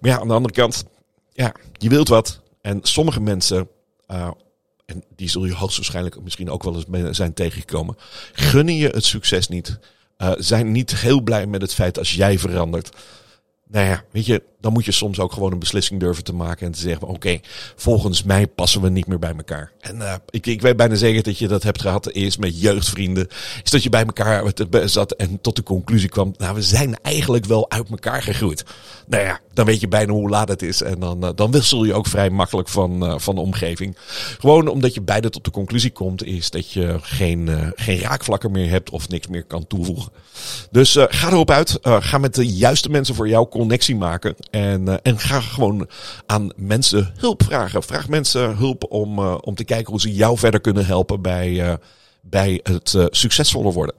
Maar 0.00 0.10
ja, 0.10 0.20
aan 0.20 0.28
de 0.28 0.34
andere 0.34 0.54
kant, 0.54 0.84
ja, 1.32 1.54
je 1.72 1.88
wilt 1.88 2.08
wat. 2.08 2.40
En 2.60 2.78
sommige 2.82 3.20
mensen, 3.20 3.68
uh, 4.08 4.30
en 4.84 5.04
die 5.16 5.28
zul 5.28 5.44
je 5.44 5.54
hoogstwaarschijnlijk 5.54 6.22
misschien 6.22 6.50
ook 6.50 6.62
wel 6.62 6.84
eens 6.92 7.16
zijn 7.16 7.34
tegengekomen, 7.34 7.96
gunnen 8.32 8.74
je 8.74 8.88
het 8.88 9.04
succes 9.04 9.48
niet. 9.48 9.78
Uh, 10.18 10.32
zijn 10.36 10.72
niet 10.72 10.96
heel 10.96 11.20
blij 11.20 11.46
met 11.46 11.62
het 11.62 11.74
feit 11.74 11.98
als 11.98 12.14
jij 12.14 12.38
verandert. 12.38 12.90
Nou 13.68 13.86
ja, 13.86 14.04
weet 14.10 14.26
je, 14.26 14.42
dan 14.60 14.72
moet 14.72 14.84
je 14.84 14.92
soms 14.92 15.20
ook 15.20 15.32
gewoon 15.32 15.52
een 15.52 15.58
beslissing 15.58 16.00
durven 16.00 16.24
te 16.24 16.34
maken 16.34 16.66
en 16.66 16.72
te 16.72 16.80
zeggen: 16.80 17.08
Oké, 17.08 17.38
volgens 17.76 18.22
mij 18.22 18.46
passen 18.46 18.80
we 18.80 18.88
niet 18.88 19.06
meer 19.06 19.18
bij 19.18 19.34
elkaar. 19.36 19.72
En 19.80 19.96
uh, 19.96 20.14
ik, 20.30 20.46
ik 20.46 20.62
weet 20.62 20.76
bijna 20.76 20.94
zeker 20.94 21.22
dat 21.22 21.38
je 21.38 21.48
dat 21.48 21.62
hebt 21.62 21.80
gehad 21.80 22.06
eerst 22.10 22.38
met 22.38 22.60
jeugdvrienden. 22.60 23.28
Is 23.62 23.70
dat 23.70 23.82
je 23.82 23.88
bij 23.88 24.04
elkaar 24.04 24.52
zat 24.84 25.12
en 25.12 25.40
tot 25.40 25.56
de 25.56 25.62
conclusie 25.62 26.08
kwam: 26.08 26.34
Nou, 26.36 26.54
we 26.54 26.62
zijn 26.62 26.96
eigenlijk 27.02 27.44
wel 27.44 27.70
uit 27.70 27.90
elkaar 27.90 28.22
gegroeid. 28.22 28.64
Nou 29.06 29.24
ja, 29.24 29.40
dan 29.52 29.66
weet 29.66 29.80
je 29.80 29.88
bijna 29.88 30.12
hoe 30.12 30.28
laat 30.28 30.48
het 30.48 30.62
is. 30.62 30.82
En 30.82 31.00
dan, 31.00 31.24
uh, 31.24 31.30
dan 31.34 31.50
wissel 31.50 31.84
je 31.84 31.94
ook 31.94 32.06
vrij 32.06 32.30
makkelijk 32.30 32.68
van, 32.68 33.04
uh, 33.04 33.18
van 33.18 33.34
de 33.34 33.40
omgeving. 33.40 33.96
Gewoon 34.38 34.68
omdat 34.68 34.94
je 34.94 35.02
beide 35.02 35.30
tot 35.30 35.44
de 35.44 35.50
conclusie 35.50 35.90
komt, 35.90 36.24
is 36.24 36.50
dat 36.50 36.72
je 36.72 36.98
geen, 37.00 37.72
geen 37.74 37.98
raakvlakken 37.98 38.50
meer 38.50 38.70
hebt 38.70 38.90
of 38.90 39.08
niks 39.08 39.26
meer 39.26 39.44
kan 39.44 39.66
toevoegen. 39.66 40.12
Dus 40.70 40.96
ga 41.08 41.28
erop 41.28 41.50
uit. 41.50 41.78
ga 41.82 42.18
met 42.18 42.34
de 42.34 42.46
juiste 42.46 42.88
mensen 42.88 43.14
voor 43.14 43.28
jou 43.28 43.48
connectie 43.48 43.96
maken. 43.96 44.34
En, 44.50 44.88
uh, 44.88 44.94
en 45.02 45.18
ga 45.18 45.40
gewoon 45.40 45.88
aan 46.26 46.50
mensen 46.56 47.12
hulp 47.16 47.42
vragen. 47.42 47.82
Vraag 47.82 48.08
mensen 48.08 48.56
hulp 48.56 48.84
om, 48.88 49.18
uh, 49.18 49.38
om 49.40 49.54
te 49.54 49.64
kijken 49.64 49.90
hoe 49.90 50.00
ze 50.00 50.14
jou 50.14 50.38
verder 50.38 50.60
kunnen 50.60 50.86
helpen 50.86 51.22
bij, 51.22 51.48
uh, 51.48 51.72
bij 52.20 52.60
het 52.62 52.96
succesvoller 53.10 53.72
worden. 53.72 53.94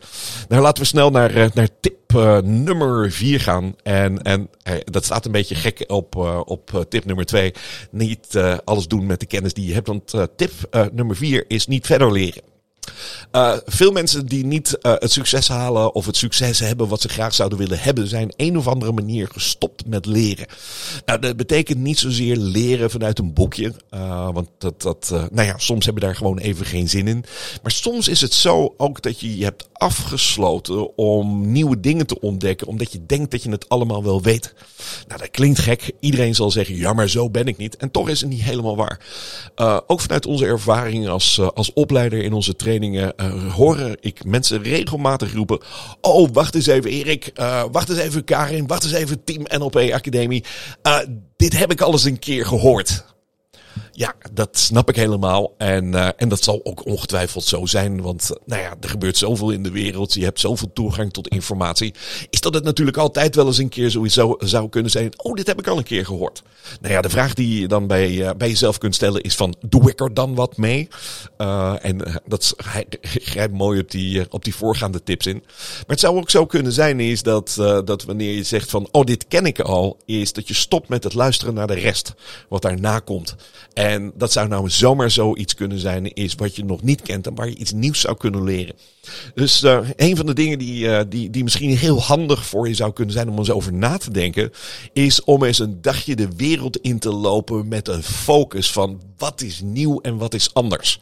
Nou, 0.48 0.62
laten 0.62 0.82
we 0.82 0.90
snel 0.90 1.10
naar, 1.10 1.50
naar 1.54 1.70
tip 1.80 2.14
nummer 2.44 3.12
4 3.12 3.40
gaan. 3.40 3.76
En, 3.84 4.22
en 4.22 4.50
dat 4.84 5.06
staat 5.06 5.26
een 5.26 5.32
beetje 5.32 5.56
gek 5.56 5.84
op, 5.88 6.16
op 6.46 6.86
tip 6.90 7.06
nummer 7.06 7.26
2. 7.26 7.54
Niet 7.92 8.38
alles 8.64 8.88
doen 8.88 9.06
met 9.06 9.20
de 9.20 9.26
kennis 9.26 9.54
die 9.54 9.68
je 9.68 9.74
hebt. 9.74 9.88
Want 9.88 10.14
tip 10.36 10.52
nummer 10.92 11.16
4 11.16 11.44
is 11.48 11.68
niet 11.68 11.86
verder 11.86 12.12
leren. 12.12 12.42
Uh, 13.32 13.54
veel 13.66 13.92
mensen 13.92 14.26
die 14.26 14.46
niet 14.46 14.78
uh, 14.82 14.94
het 14.98 15.12
succes 15.12 15.48
halen 15.48 15.94
of 15.94 16.06
het 16.06 16.18
succes 16.18 16.60
hebben 16.60 16.88
wat 16.88 17.02
ze 17.02 17.10
graag 17.10 17.34
zouden 17.34 17.58
willen 17.58 17.80
hebben, 17.80 18.08
zijn 18.08 18.34
een 18.36 18.58
of 18.58 18.68
andere 18.68 18.92
manier 18.92 19.30
gestopt 19.32 19.86
met 19.86 20.06
leren. 20.06 20.46
Nou, 21.06 21.20
dat 21.20 21.38
betekent 21.38 21.80
niet 21.80 22.00
zozeer 22.00 22.38
leren 22.38 22.92
vanuit 22.92 23.20
een 23.20 23.34
boekje, 23.34 23.74
uh, 23.94 24.30
want 24.32 24.48
dat, 24.58 24.82
dat 24.82 25.10
nou 25.32 25.48
ja, 25.48 25.58
soms 25.58 25.86
hebben 25.86 26.04
daar 26.04 26.16
gewoon 26.16 26.38
even 26.38 26.66
geen 26.66 26.90
zin 26.90 27.08
in. 27.08 27.24
Maar 27.62 27.72
soms 27.72 28.08
is 28.08 28.22
het 28.22 28.34
zo 28.34 28.74
ook 28.78 29.02
dat 29.02 29.20
je 29.20 29.38
je 29.38 29.44
hebt 29.44 29.68
afgesloten 29.74 30.98
om 30.98 31.52
nieuwe 31.52 31.80
dingen 31.80 32.08
te 32.08 32.20
ontdekken, 32.20 32.68
omdat 32.68 32.92
je 32.92 33.06
denkt 33.06 33.32
dat 33.32 33.44
je 33.44 33.52
het 33.52 33.70
allemaal 33.70 34.04
wel 34.04 34.22
weet. 34.22 34.54
Nou, 35.08 35.20
dat 35.20 35.32
klinkt 35.32 35.60
gek. 35.60 35.92
Iedereen 36.00 36.36
zal 36.36 36.52
zeggen, 36.52 36.76
ja, 36.76 36.94
maar 36.94 37.10
zo 37.10 37.30
ben 37.30 37.48
ik 37.48 37.58
niet. 37.58 37.78
En 37.78 37.92
toch 37.92 38.10
is 38.10 38.22
het 38.22 38.30
niet 38.30 38.42
helemaal 38.42 38.76
waar. 38.76 39.00
ook 39.88 40.02
vanuit 40.02 40.26
onze 40.26 40.46
ervaring 40.46 41.08
als, 41.08 41.40
als 41.54 41.74
opleider 41.74 42.24
in 42.24 42.34
onze 42.34 42.56
training 42.56 42.79
trainingen 42.80 43.14
uh, 43.18 43.54
hoor 43.54 43.96
ik 44.00 44.26
mensen 44.26 44.64
regelmatig 44.64 45.34
roepen. 45.34 45.60
Oh, 46.02 46.30
wacht 46.34 46.56
eens 46.56 46.68
even 46.68 46.90
Erik. 46.90 47.32
Uh, 47.40 47.64
wacht 47.72 47.90
eens 47.90 48.00
even 48.00 48.24
Karin. 48.24 48.68
Wacht 48.68 48.84
eens 48.84 48.94
even 48.94 49.24
Team 49.24 49.46
NLP 49.58 49.76
Academie. 49.76 50.44
Uh, 50.84 51.00
dit 51.36 51.58
heb 51.58 51.72
ik 51.72 51.82
al 51.82 51.92
eens 51.92 52.04
een 52.04 52.20
keer 52.20 52.46
gehoord. 52.46 53.06
Ja, 54.00 54.16
dat 54.34 54.58
snap 54.58 54.90
ik 54.90 54.96
helemaal. 54.96 55.54
En, 55.58 55.86
uh, 55.86 56.10
en 56.16 56.30
dat 56.30 56.44
zal 56.44 56.60
ook 56.64 56.86
ongetwijfeld 56.86 57.44
zo 57.44 57.66
zijn. 57.66 58.02
Want 58.02 58.30
nou 58.46 58.62
ja, 58.62 58.76
er 58.82 58.90
gebeurt 58.90 59.18
zoveel 59.18 59.50
in 59.50 59.64
de 59.64 59.72
wereld. 59.72 60.14
Je 60.14 60.24
hebt 60.24 60.40
zoveel 60.40 60.74
toegang 60.74 61.14
tot 61.14 61.28
informatie. 61.28 61.94
Is 62.30 62.42
dat 62.42 62.54
het 62.54 62.64
natuurlijk 62.64 62.98
altijd 62.98 63.36
wel 63.36 63.46
eens 63.46 63.58
een 63.58 63.70
keer 63.70 63.92
sowieso 63.92 64.36
zou 64.40 64.70
kunnen 64.70 64.92
zijn. 64.92 65.12
Oh, 65.18 65.34
dit 65.34 65.48
heb 65.48 65.60
ik 65.60 65.68
al 65.68 65.78
een 65.78 65.84
keer 65.84 66.06
gehoord. 66.06 66.42
Nou 66.82 66.94
ja, 66.94 67.02
de 67.02 67.10
vraag 67.10 67.34
die 67.34 67.62
je 67.62 67.68
dan 67.68 67.88
bij, 67.88 68.12
uh, 68.12 68.30
bij 68.38 68.48
jezelf 68.48 68.78
kunt 68.78 68.96
stellen 68.96 69.22
is 69.22 69.36
van, 69.36 69.56
doe 69.68 69.90
ik 69.90 70.00
er 70.00 70.14
dan 70.14 70.36
wat 70.36 70.58
mee? 70.58 70.88
En 71.82 72.22
dat 72.26 72.54
grijpt 73.02 73.54
mooi 73.54 73.80
op 73.80 73.92
die, 73.92 74.32
op 74.32 74.44
die 74.44 74.56
voorgaande 74.56 75.04
tips 75.04 75.26
in. 75.26 75.44
Maar 75.46 75.84
het 75.88 76.00
zou 76.00 76.18
ook 76.18 76.30
zo 76.30 76.46
kunnen 76.46 76.72
zijn 76.72 77.00
is 77.00 77.24
dat, 77.24 77.54
dat 77.86 78.04
wanneer 78.04 78.34
je 78.34 78.44
zegt 78.44 78.70
van, 78.70 78.88
oh, 78.92 79.04
dit 79.04 79.28
ken 79.28 79.46
ik 79.46 79.60
al. 79.60 79.98
Is 80.06 80.34
dat 80.34 80.48
je 80.48 80.54
stopt 80.54 80.90
met 80.90 81.04
het 81.04 81.14
luisteren 81.14 81.54
naar 81.54 81.68
de 81.68 81.74
rest. 81.74 82.14
Wat 82.50 82.62
daarna 82.62 83.00
komt. 83.00 83.36
En 83.74 83.89
dat 84.16 84.32
zou 84.32 84.48
nou 84.48 84.70
zomaar 84.70 85.12
zoiets 85.12 85.56
kunnen 85.56 85.80
zijn, 85.80 86.14
is 86.14 86.36
wat 86.36 86.56
je 86.56 86.66
nog 86.66 86.82
niet 86.82 87.02
kent 87.02 87.28
en 87.28 87.36
waar 87.36 87.50
je 87.50 87.56
iets 87.56 87.72
nieuws 87.72 88.00
zou 88.00 88.18
kunnen 88.18 88.44
leren. 88.44 88.76
Dus 89.34 89.64
uh, 89.64 89.80
een 89.96 90.16
van 90.16 90.26
de 90.26 90.34
dingen 90.34 90.60
die, 90.60 90.86
uh, 90.86 91.00
die, 91.10 91.30
die 91.30 91.44
misschien 91.44 91.78
heel 91.78 92.02
handig 92.02 92.46
voor 92.46 92.68
je 92.68 92.74
zou 92.74 92.94
kunnen 92.94 93.14
zijn 93.14 93.30
om 93.30 93.38
eens 93.38 93.52
over 93.52 93.74
na 93.74 93.98
te 93.98 94.12
denken, 94.12 94.52
is 94.94 95.24
om 95.24 95.44
eens 95.44 95.60
een 95.60 95.82
dagje 95.82 96.16
de 96.16 96.28
wereld 96.36 96.78
in 96.78 97.00
te 97.00 97.12
lopen 97.14 97.68
met 97.68 97.88
een 97.88 98.04
focus 98.04 98.72
van 98.72 99.02
wat 99.18 99.42
is 99.42 99.62
nieuw 99.64 100.00
en 100.02 100.18
wat 100.18 100.34
is 100.34 100.54
anders. 100.54 101.00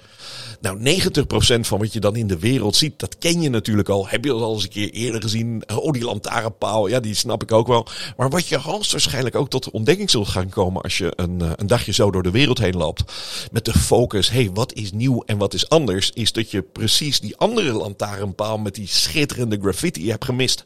Nou, 0.60 0.80
90% 0.80 1.60
van 1.60 1.80
wat 1.80 1.94
je 1.94 2.00
dan 2.00 2.16
in 2.16 2.28
de 2.28 2.40
wereld 2.40 2.76
ziet, 2.76 3.00
dat 3.00 3.18
ken 3.18 3.42
je 3.42 3.50
natuurlijk 3.50 3.90
al. 3.90 4.08
Heb 4.08 4.26
je 4.26 4.32
al 4.32 4.54
eens 4.54 4.64
een 4.64 4.70
keer 4.70 4.90
eerder 4.90 5.22
gezien? 5.22 5.64
Oh, 5.76 5.92
die 5.92 6.04
lantaarnpaal, 6.04 6.88
ja, 6.88 7.00
die 7.00 7.16
snap 7.16 7.44
ik 7.44 7.52
ook 7.52 7.68
wel. 7.68 7.88
Maar 8.18 8.30
wat 8.30 8.48
je 8.48 8.58
hoogstwaarschijnlijk 8.58 9.36
ook 9.36 9.50
tot 9.50 9.70
ontdekking 9.70 10.10
zult 10.10 10.28
gaan 10.28 10.50
komen 10.50 10.82
als 10.82 10.98
je 10.98 11.14
een, 11.16 11.42
eh, 11.42 11.52
een 11.56 11.68
dagje 11.68 11.92
zo 11.92 12.12
door 12.12 12.24
de 12.24 12.32
wereld 12.32 12.58
heen 12.58 12.78
loopt. 12.78 13.04
Met 13.52 13.66
de 13.66 13.74
focus, 13.74 14.30
hey, 14.30 14.50
wat 14.54 14.74
is 14.74 14.92
nieuw 14.92 15.24
en 15.26 15.38
wat 15.38 15.54
is 15.54 15.70
anders? 15.70 16.12
Is 16.12 16.32
dat 16.32 16.52
je 16.52 16.62
precies 16.62 17.20
die 17.20 17.38
andere 17.38 17.72
lantaarnpaal 17.72 18.58
met 18.58 18.76
die 18.76 18.88
schitterende 18.88 19.58
graffiti 19.62 20.10
hebt 20.10 20.26
gemist. 20.26 20.66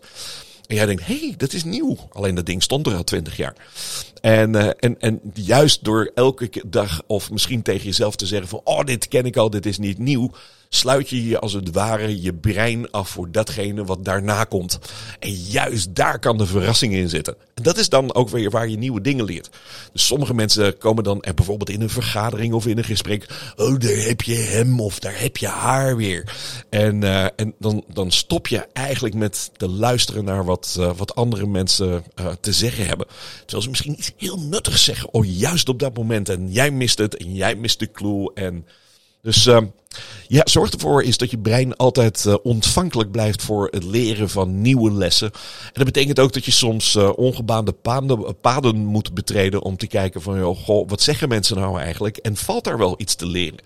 En 0.72 0.78
jij 0.78 0.86
denkt, 0.86 1.06
hé, 1.06 1.20
hey, 1.20 1.34
dat 1.38 1.54
is 1.54 1.64
nieuw. 1.64 1.98
Alleen 2.12 2.36
dat 2.36 2.46
ding 2.46 2.64
stond 2.64 2.88
er 2.88 2.96
al 2.96 3.04
twintig 3.04 3.38
jaar. 3.38 3.56
En, 4.22 4.56
uh, 4.56 4.70
en, 4.80 5.00
en 5.00 5.20
juist 5.34 5.84
door 5.84 6.12
elke 6.16 6.64
dag 6.68 7.02
of 7.08 7.32
misschien 7.32 7.62
tegen 7.62 7.86
jezelf 7.86 8.16
te 8.16 8.26
zeggen 8.26 8.50
van, 8.50 8.62
oh, 8.64 8.84
dit 8.84 9.08
ken 9.08 9.26
ik 9.26 9.38
al, 9.38 9.50
dit 9.50 9.66
is 9.66 9.78
niet 9.78 9.98
nieuw 9.98 10.32
sluit 10.74 11.10
je 11.10 11.28
je 11.28 11.40
als 11.40 11.54
het 11.54 11.72
ware 11.72 12.22
je 12.22 12.34
brein 12.34 12.92
af 12.92 13.10
voor 13.10 13.32
datgene 13.32 13.84
wat 13.84 14.06
daarna 14.06 14.44
komt. 14.44 14.80
En 15.20 15.34
juist 15.34 15.96
daar 15.96 16.20
kan 16.20 16.38
de 16.38 16.46
verrassing 16.46 16.94
in 16.94 17.10
zitten. 17.10 17.36
En 17.54 17.64
dat 17.64 17.78
is 17.78 17.90
dan 17.90 18.14
ook 18.14 18.30
weer 18.30 18.50
waar 18.50 18.68
je 18.70 18.78
nieuwe 18.78 19.02
dingen 19.02 19.26
leert. 19.26 19.50
Dus 19.94 20.06
sommige 20.06 20.34
mensen 20.34 20.78
komen 20.78 21.04
dan 21.04 21.22
er 21.22 21.34
bijvoorbeeld 21.34 21.70
in 21.70 21.82
een 21.82 21.90
vergadering 21.90 22.54
of 22.54 22.68
in 22.68 22.78
een 22.78 22.84
gesprek. 22.84 23.54
Oh, 23.56 23.80
daar 23.80 23.92
heb 23.92 24.22
je 24.22 24.36
hem 24.36 24.80
of 24.80 25.00
daar 25.00 25.20
heb 25.20 25.38
je 25.38 25.48
haar 25.48 25.96
weer. 25.96 26.36
En, 26.70 27.02
uh, 27.02 27.24
en 27.24 27.54
dan, 27.60 27.84
dan 27.94 28.12
stop 28.12 28.48
je 28.48 28.68
eigenlijk 28.74 29.16
met 29.16 29.52
te 29.58 29.70
luisteren 29.70 30.24
naar 30.24 30.46
wat, 30.46 30.76
uh, 30.80 30.92
wat 30.96 31.16
andere 31.16 31.48
mensen 31.48 32.04
uh, 32.20 32.28
te 32.40 32.54
zeggen 32.54 32.86
hebben. 32.86 33.08
Terwijl 33.40 33.62
ze 33.62 33.70
misschien 33.70 33.98
iets 33.98 34.12
heel 34.18 34.40
nuttigs 34.40 34.84
zeggen. 34.84 35.14
Oh, 35.14 35.26
juist 35.26 35.70
op 35.70 35.80
dat 35.80 35.96
moment. 35.96 36.30
En 36.30 36.52
jij 36.52 36.72
mist 36.72 36.98
het 36.98 37.18
en 37.18 37.34
jij 37.36 37.56
mist 37.56 37.80
de 37.80 37.92
clue. 37.92 38.32
En 38.34 38.66
dus 39.22 39.46
uh, 39.46 39.58
ja, 40.28 40.42
zorg 40.44 40.72
ervoor 40.72 41.04
is 41.04 41.18
dat 41.18 41.32
je 41.32 41.38
brein 41.38 41.76
altijd 41.76 42.26
uh, 42.28 42.36
ontvankelijk 42.44 43.12
blijft 43.12 43.42
voor 43.42 43.68
het 43.72 43.84
leren 43.84 44.30
van 44.30 44.62
nieuwe 44.62 44.92
lessen. 44.92 45.32
En 45.66 45.72
dat 45.74 45.86
betekent 45.86 46.20
ook 46.20 46.34
dat 46.34 46.46
je 46.46 46.52
soms 46.52 46.96
uh, 46.96 47.10
ongebaande 47.16 47.72
paden, 47.72 48.40
paden 48.42 48.76
moet 48.76 49.14
betreden 49.14 49.62
om 49.62 49.78
te 49.78 49.88
kijken 49.88 50.22
van, 50.22 50.38
joh, 50.38 50.88
wat 50.88 51.02
zeggen 51.02 51.30
mensen 51.30 51.58
nou 51.58 51.80
eigenlijk? 51.80 52.18
En 52.18 52.36
valt 52.36 52.64
daar 52.64 52.78
wel 52.78 52.96
iets 52.98 53.16
te 53.16 53.26
leren? 53.26 53.60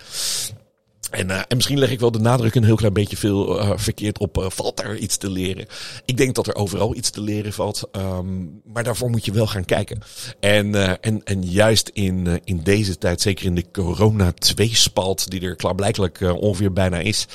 En, 1.11 1.29
uh, 1.29 1.37
en 1.37 1.55
misschien 1.55 1.79
leg 1.79 1.91
ik 1.91 1.99
wel 1.99 2.11
de 2.11 2.19
nadruk 2.19 2.55
een 2.55 2.63
heel 2.63 2.75
klein 2.75 2.93
beetje 2.93 3.17
veel 3.17 3.59
uh, 3.59 3.71
verkeerd 3.75 4.19
op. 4.19 4.37
Uh, 4.37 4.45
valt 4.49 4.77
daar 4.77 4.97
iets 4.97 5.17
te 5.17 5.29
leren? 5.29 5.65
Ik 6.05 6.17
denk 6.17 6.35
dat 6.35 6.47
er 6.47 6.55
overal 6.55 6.95
iets 6.95 7.09
te 7.09 7.21
leren 7.21 7.53
valt. 7.53 7.89
Um, 7.91 8.61
maar 8.73 8.83
daarvoor 8.83 9.09
moet 9.09 9.25
je 9.25 9.31
wel 9.31 9.47
gaan 9.47 9.65
kijken. 9.65 9.99
En, 10.39 11.01
en, 11.01 11.21
en 11.23 11.43
juist 11.43 11.89
in, 11.93 12.41
in 12.43 12.59
deze 12.63 12.97
tijd, 12.97 13.21
zeker 13.21 13.45
in 13.45 13.55
de 13.55 13.65
corona-tweespalt, 13.71 15.29
die 15.29 15.41
er 15.41 15.55
klaarblijkelijk 15.55 16.19
ongeveer 16.39 16.73
bijna 16.73 16.99
is. 16.99 17.27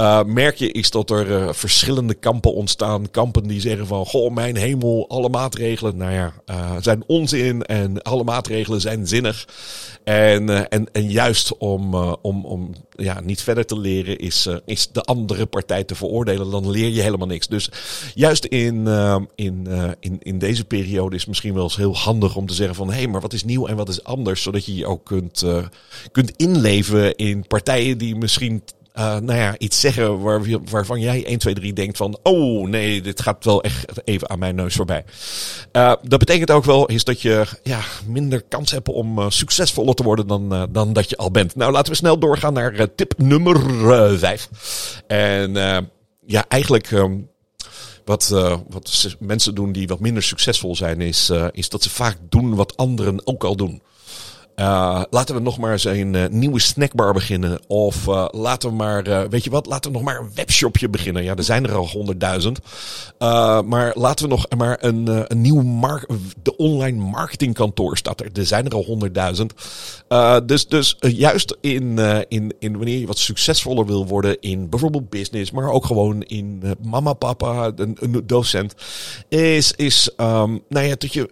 Uh, 0.00 0.22
merk 0.24 0.56
je 0.56 0.72
is 0.72 0.90
dat 0.90 1.10
er 1.10 1.30
uh, 1.30 1.52
verschillende 1.52 2.14
kampen 2.14 2.54
ontstaan. 2.54 3.10
Kampen 3.10 3.46
die 3.46 3.60
zeggen 3.60 3.86
van, 3.86 4.06
goh, 4.06 4.34
mijn 4.34 4.56
hemel, 4.56 5.08
alle 5.08 5.28
maatregelen, 5.28 5.96
nou 5.96 6.12
ja, 6.12 6.32
uh, 6.50 6.76
zijn 6.80 7.02
onzin 7.06 7.62
en 7.62 8.02
alle 8.02 8.24
maatregelen 8.24 8.80
zijn 8.80 9.06
zinnig. 9.06 9.48
En, 10.04 10.70
en, 10.70 10.92
en 10.92 11.10
juist 11.10 11.58
om, 11.58 11.94
om, 12.22 12.44
om 12.44 12.74
ja, 12.96 13.20
niet 13.20 13.42
verder 13.42 13.66
te 13.66 13.78
leren 13.78 14.18
is, 14.18 14.48
is 14.64 14.88
de 14.92 15.02
andere 15.02 15.46
partij 15.46 15.84
te 15.84 15.94
veroordelen. 15.94 16.50
Dan 16.50 16.70
leer 16.70 16.88
je 16.88 17.02
helemaal 17.02 17.26
niks. 17.26 17.48
Dus 17.48 17.70
juist 18.14 18.44
in, 18.44 18.86
in, 19.34 19.66
in, 20.00 20.18
in 20.20 20.38
deze 20.38 20.64
periode 20.64 21.16
is 21.16 21.26
misschien 21.26 21.54
wel 21.54 21.62
eens 21.62 21.76
heel 21.76 21.96
handig 21.96 22.36
om 22.36 22.46
te 22.46 22.54
zeggen 22.54 22.74
van, 22.74 22.88
hé, 22.90 22.96
hey, 22.96 23.06
maar 23.06 23.20
wat 23.20 23.32
is 23.32 23.44
nieuw 23.44 23.66
en 23.66 23.76
wat 23.76 23.88
is 23.88 24.04
anders? 24.04 24.42
Zodat 24.42 24.64
je 24.64 24.74
je 24.74 24.86
ook 24.86 25.04
kunt, 25.04 25.44
kunt 26.12 26.32
inleven 26.36 27.16
in 27.16 27.46
partijen 27.46 27.98
die 27.98 28.16
misschien 28.16 28.62
uh, 28.94 29.18
nou 29.18 29.38
ja, 29.38 29.58
iets 29.58 29.80
zeggen 29.80 30.20
waar, 30.20 30.40
waarvan 30.70 31.00
jij 31.00 31.24
1, 31.24 31.38
2, 31.38 31.54
3 31.54 31.72
denkt 31.72 31.96
van, 31.96 32.18
oh 32.22 32.68
nee, 32.68 33.00
dit 33.00 33.20
gaat 33.22 33.44
wel 33.44 33.62
echt 33.62 33.84
even 34.04 34.30
aan 34.30 34.38
mijn 34.38 34.54
neus 34.54 34.74
voorbij. 34.74 35.04
Uh, 35.72 35.92
dat 36.02 36.18
betekent 36.18 36.50
ook 36.50 36.64
wel 36.64 36.86
is 36.86 37.04
dat 37.04 37.20
je 37.20 37.46
ja, 37.62 37.80
minder 38.06 38.42
kans 38.42 38.70
hebt 38.70 38.88
om 38.88 39.18
uh, 39.18 39.26
succesvoller 39.28 39.94
te 39.94 40.02
worden 40.02 40.26
dan, 40.26 40.68
dan 40.70 40.92
dat 40.92 41.10
je 41.10 41.16
al 41.16 41.30
bent. 41.30 41.56
Nou, 41.56 41.72
laten 41.72 41.92
we 41.92 41.98
snel 41.98 42.18
doorgaan 42.18 42.52
naar 42.52 42.94
tip 42.94 43.14
nummer 43.16 43.58
5. 44.18 44.48
En 45.06 45.52
ja, 46.26 46.44
eigenlijk 46.48 46.90
um, 46.90 47.28
wat, 48.04 48.28
wat 48.68 49.16
mensen 49.18 49.54
doen 49.54 49.72
die 49.72 49.88
wat 49.88 50.00
minder 50.00 50.22
succesvol 50.22 50.76
zijn, 50.76 51.00
is, 51.00 51.32
is 51.52 51.68
dat 51.68 51.82
ze 51.82 51.90
vaak 51.90 52.16
doen 52.28 52.54
wat 52.54 52.76
anderen 52.76 53.26
ook 53.26 53.44
al 53.44 53.56
doen. 53.56 53.82
Uh, 54.60 55.02
laten 55.10 55.34
we 55.34 55.40
nog 55.40 55.58
maar 55.58 55.72
eens 55.72 55.84
een 55.84 56.14
uh, 56.14 56.26
nieuwe 56.26 56.60
snackbar 56.60 57.12
beginnen. 57.12 57.60
Of 57.66 58.06
uh, 58.06 58.26
laten 58.30 58.68
we 58.68 58.74
maar, 58.74 59.28
weet 59.28 59.44
je 59.44 59.50
wat, 59.50 59.66
laten 59.66 59.90
we 59.90 59.96
nog 59.96 60.06
maar 60.06 60.20
een 60.20 60.30
webshopje 60.34 60.88
beginnen. 60.88 61.22
Ja, 61.22 61.34
er 61.34 61.42
zijn 61.42 61.66
er 61.66 61.74
al 61.74 61.88
honderdduizend. 61.88 62.58
maar 63.64 63.92
laten 63.94 64.24
we 64.24 64.30
nog 64.30 64.46
maar 64.56 64.76
een, 64.80 65.24
een 65.32 65.40
nieuw 65.40 65.58
de 66.42 66.56
online 66.56 66.98
marketingkantoor 66.98 67.96
staat 67.96 68.20
er. 68.20 68.46
Zijn 68.46 68.66
er 68.66 68.74
al 68.74 68.84
honderdduizend. 68.84 69.52
dus 70.46 70.68
dus 70.68 70.96
juist 70.98 71.56
in, 71.60 71.98
in, 72.28 72.54
in 72.58 72.76
wanneer 72.76 72.98
je 72.98 73.06
wat 73.06 73.18
succesvoller 73.18 73.86
wil 73.86 74.06
worden 74.06 74.40
in 74.40 74.68
bijvoorbeeld 74.68 75.10
business, 75.10 75.50
maar 75.50 75.70
ook 75.70 75.84
gewoon 75.84 76.22
in 76.22 76.62
mama, 76.82 77.12
papa, 77.12 77.72
een, 77.76 78.22
docent, 78.24 78.74
is, 79.28 79.72
is 79.72 80.10
um, 80.16 80.62
nou 80.68 80.86
ja, 80.86 80.94
dat 80.98 81.12
je 81.12 81.30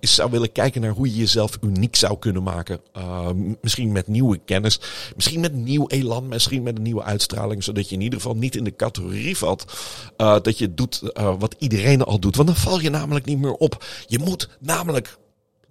zou 0.00 0.30
willen 0.30 0.52
kijken 0.52 0.80
naar 0.80 0.90
hoe 0.90 1.08
je 1.10 1.16
jezelf 1.16 1.58
uniek 1.60 1.96
zou 1.96 2.18
kunnen 2.18 2.42
maken. 2.42 2.69
Uh, 2.96 3.28
misschien 3.60 3.92
met 3.92 4.06
nieuwe 4.06 4.40
kennis, 4.44 4.80
misschien 5.16 5.40
met 5.40 5.54
nieuw 5.54 5.86
elan, 5.86 6.28
misschien 6.28 6.62
met 6.62 6.76
een 6.76 6.82
nieuwe 6.82 7.02
uitstraling, 7.02 7.64
zodat 7.64 7.88
je 7.88 7.94
in 7.94 8.00
ieder 8.00 8.20
geval 8.20 8.36
niet 8.36 8.56
in 8.56 8.64
de 8.64 8.76
categorie 8.76 9.36
valt 9.36 9.64
uh, 10.18 10.36
dat 10.42 10.58
je 10.58 10.74
doet 10.74 11.02
uh, 11.02 11.34
wat 11.38 11.54
iedereen 11.58 12.02
al 12.02 12.18
doet. 12.18 12.36
Want 12.36 12.48
dan 12.48 12.56
val 12.56 12.80
je 12.80 12.90
namelijk 12.90 13.24
niet 13.24 13.38
meer 13.38 13.52
op. 13.52 13.84
Je 14.06 14.18
moet 14.18 14.48
namelijk 14.60 15.18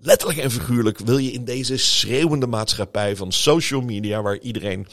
letterlijk 0.01 0.39
en 0.39 0.51
figuurlijk 0.51 0.99
wil 0.99 1.17
je 1.17 1.31
in 1.31 1.45
deze 1.45 1.77
schreeuwende 1.77 2.47
maatschappij 2.47 3.15
van 3.15 3.31
social 3.31 3.81
media, 3.81 4.21
waar 4.21 4.39
iedereen 4.39 4.87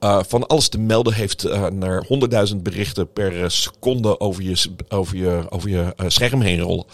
uh, 0.00 0.20
van 0.28 0.46
alles 0.46 0.68
te 0.68 0.78
melden 0.78 1.14
heeft 1.14 1.46
uh, 1.46 1.66
naar 1.66 2.06
100.000 2.50 2.56
berichten 2.56 3.12
per 3.12 3.50
seconde 3.50 4.20
over 4.20 4.42
je, 4.42 4.70
over 4.88 5.16
je, 5.16 5.46
over 5.48 5.70
je 5.70 5.94
scherm 6.06 6.40
heen 6.40 6.60
rollen. 6.60 6.84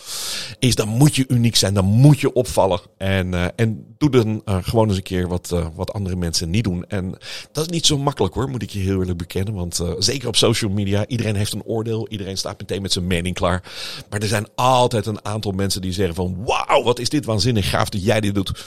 Is 0.58 0.74
dan 0.74 0.88
moet 0.88 1.16
je 1.16 1.24
uniek 1.28 1.56
zijn, 1.56 1.74
dan 1.74 1.84
moet 1.84 2.20
je 2.20 2.32
opvallen. 2.32 2.80
En, 2.96 3.56
en 3.56 3.94
doe 3.98 4.10
dan 4.10 4.42
gewoon 4.44 4.88
eens 4.88 4.96
een 4.96 5.02
keer 5.02 5.28
wat, 5.28 5.54
wat 5.74 5.92
andere 5.92 6.16
mensen 6.16 6.50
niet 6.50 6.64
doen. 6.64 6.84
En 6.88 7.18
dat 7.52 7.64
is 7.64 7.70
niet 7.70 7.86
zo 7.86 7.98
makkelijk 7.98 8.34
hoor, 8.34 8.48
moet 8.48 8.62
ik 8.62 8.70
je 8.70 8.78
heel 8.78 9.00
eerlijk 9.00 9.18
bekennen. 9.18 9.54
Want 9.54 9.80
zeker 9.98 10.28
op 10.28 10.36
social 10.36 10.70
media, 10.70 11.06
iedereen 11.06 11.36
heeft 11.36 11.52
een 11.52 11.64
oordeel. 11.64 12.08
Iedereen 12.08 12.36
staat 12.36 12.58
meteen 12.58 12.82
met 12.82 12.92
zijn 12.92 13.06
mening 13.06 13.34
klaar. 13.34 13.62
Maar 14.10 14.20
er 14.20 14.28
zijn 14.28 14.46
altijd 14.54 15.06
een 15.06 15.24
aantal 15.24 15.52
mensen 15.52 15.82
die 15.82 15.92
zeggen 15.92 16.14
van 16.14 16.44
wauw, 16.44 16.82
wat 16.82 16.98
is 16.98 17.08
dit 17.08 17.24
waanzinnig 17.24 17.70
gaaf 17.70 17.88
dat 17.88 18.04
jij 18.04 18.20
dit 18.20 18.34
doet. 18.34 18.64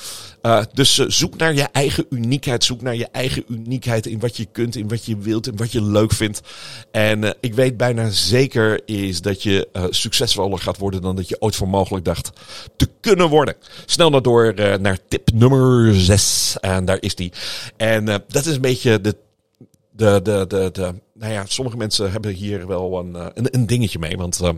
dus 0.74 0.96
zoek 0.96 1.38
naar 1.38 1.54
je 1.54 1.68
eigen 1.72 2.06
uniekheid, 2.10 2.64
zoek 2.64 2.82
naar 2.82 2.96
je 2.96 3.08
eigen 3.12 3.44
uniekheid 3.48 3.87
in 3.88 4.20
wat 4.20 4.38
je 4.38 4.46
kunt, 4.52 4.76
in 4.76 4.88
wat 4.88 5.06
je 5.06 5.18
wilt, 5.18 5.48
en 5.48 5.58
wat 5.58 5.72
je 5.72 5.82
leuk 5.82 6.12
vindt. 6.12 6.42
En 6.92 7.24
uh, 7.24 7.30
ik 7.40 7.54
weet 7.54 7.78
bijna 7.78 8.10
zeker 8.10 8.82
is 8.86 9.22
dat 9.22 9.44
je 9.44 9.68
uh, 9.74 9.84
succesvoller 9.90 10.60
gaat 10.60 10.78
worden 10.78 11.02
dan 11.02 11.16
dat 11.16 11.30
je 11.30 11.42
ooit 11.42 11.56
voor 11.56 11.70
mogelijk 11.70 12.06
dacht 12.06 12.30
te 12.76 12.90
kunnen 13.00 13.30
worden. 13.30 13.56
Snel 13.86 14.10
naar 14.10 14.22
door 14.22 14.54
uh, 14.56 14.76
naar 14.76 14.98
tip 15.08 15.30
nummer 15.34 15.96
6. 15.96 16.56
En 16.60 16.86
daar 16.86 17.02
is 17.02 17.16
die. 17.16 17.32
En 17.78 18.06
dat 18.06 18.46
is 18.46 18.56
een 18.56 18.62
beetje 18.62 19.02
de 19.02 19.16
de, 19.98 20.20
de, 20.24 20.46
de, 20.48 20.70
de, 20.74 20.94
nou 21.20 21.34
ja, 21.34 21.46
sommige 21.46 21.78
mensen 21.78 22.12
hebben 22.12 22.32
hier 22.32 22.68
wel 22.68 23.00
een, 23.00 23.16
een, 23.16 23.48
een 23.56 23.66
dingetje 23.66 24.00
mee. 24.00 24.18
Want 24.18 24.40
uh, 24.44 24.50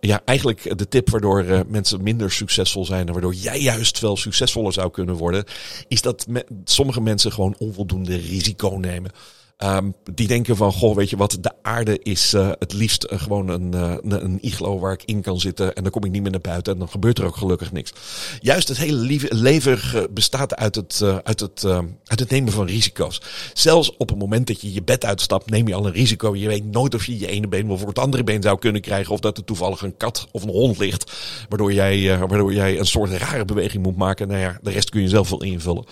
ja, 0.00 0.20
eigenlijk 0.24 0.78
de 0.78 0.88
tip 0.88 1.10
waardoor 1.10 1.44
uh, 1.44 1.60
mensen 1.66 2.02
minder 2.02 2.30
succesvol 2.30 2.84
zijn 2.84 3.06
en 3.06 3.12
waardoor 3.12 3.34
jij 3.34 3.60
juist 3.60 4.00
wel 4.00 4.16
succesvoller 4.16 4.72
zou 4.72 4.90
kunnen 4.90 5.14
worden, 5.14 5.44
is 5.88 6.02
dat 6.02 6.26
sommige 6.64 7.00
mensen 7.00 7.32
gewoon 7.32 7.54
onvoldoende 7.58 8.16
risico 8.16 8.68
nemen. 8.68 9.10
Um, 9.58 9.94
die 10.14 10.26
denken 10.26 10.56
van, 10.56 10.72
goh, 10.72 10.96
weet 10.96 11.10
je 11.10 11.16
wat, 11.16 11.38
de 11.40 11.52
aarde 11.62 11.98
is 12.02 12.34
uh, 12.34 12.50
het 12.58 12.72
liefst 12.72 13.06
uh, 13.10 13.20
gewoon 13.20 13.48
een, 13.48 13.72
uh, 13.74 14.20
een 14.20 14.38
iglo 14.40 14.78
waar 14.78 14.92
ik 14.92 15.02
in 15.04 15.20
kan 15.20 15.40
zitten 15.40 15.74
en 15.74 15.82
dan 15.82 15.92
kom 15.92 16.04
ik 16.04 16.10
niet 16.10 16.22
meer 16.22 16.30
naar 16.30 16.40
buiten 16.40 16.72
en 16.72 16.78
dan 16.78 16.88
gebeurt 16.88 17.18
er 17.18 17.24
ook 17.24 17.36
gelukkig 17.36 17.72
niks. 17.72 17.92
Juist 18.40 18.68
het 18.68 18.76
hele 18.76 19.18
leven 19.28 19.80
bestaat 20.10 20.56
uit 20.56 20.74
het, 20.74 21.02
uit, 21.24 21.40
het, 21.40 21.64
uit 22.04 22.20
het 22.20 22.30
nemen 22.30 22.52
van 22.52 22.66
risico's. 22.66 23.22
Zelfs 23.52 23.96
op 23.96 24.08
het 24.08 24.18
moment 24.18 24.46
dat 24.46 24.60
je 24.60 24.72
je 24.72 24.82
bed 24.82 25.04
uitstapt, 25.04 25.50
neem 25.50 25.68
je 25.68 25.74
al 25.74 25.86
een 25.86 25.92
risico. 25.92 26.36
Je 26.36 26.48
weet 26.48 26.64
nooit 26.64 26.94
of 26.94 27.06
je 27.06 27.18
je 27.18 27.26
ene 27.26 27.48
been 27.48 27.66
wel 27.66 27.78
voor 27.78 27.88
het 27.88 27.98
andere 27.98 28.24
been 28.24 28.42
zou 28.42 28.58
kunnen 28.58 28.80
krijgen 28.80 29.12
of 29.12 29.20
dat 29.20 29.38
er 29.38 29.44
toevallig 29.44 29.82
een 29.82 29.96
kat 29.96 30.28
of 30.32 30.42
een 30.42 30.48
hond 30.48 30.78
ligt, 30.78 31.12
waardoor 31.48 31.72
jij, 31.72 32.18
waardoor 32.18 32.54
jij 32.54 32.78
een 32.78 32.86
soort 32.86 33.10
rare 33.10 33.44
beweging 33.44 33.82
moet 33.82 33.96
maken. 33.96 34.28
Nou 34.28 34.40
ja, 34.40 34.58
de 34.62 34.70
rest 34.70 34.90
kun 34.90 35.00
je 35.00 35.08
zelf 35.08 35.30
wel 35.30 35.42
invullen. 35.42 35.84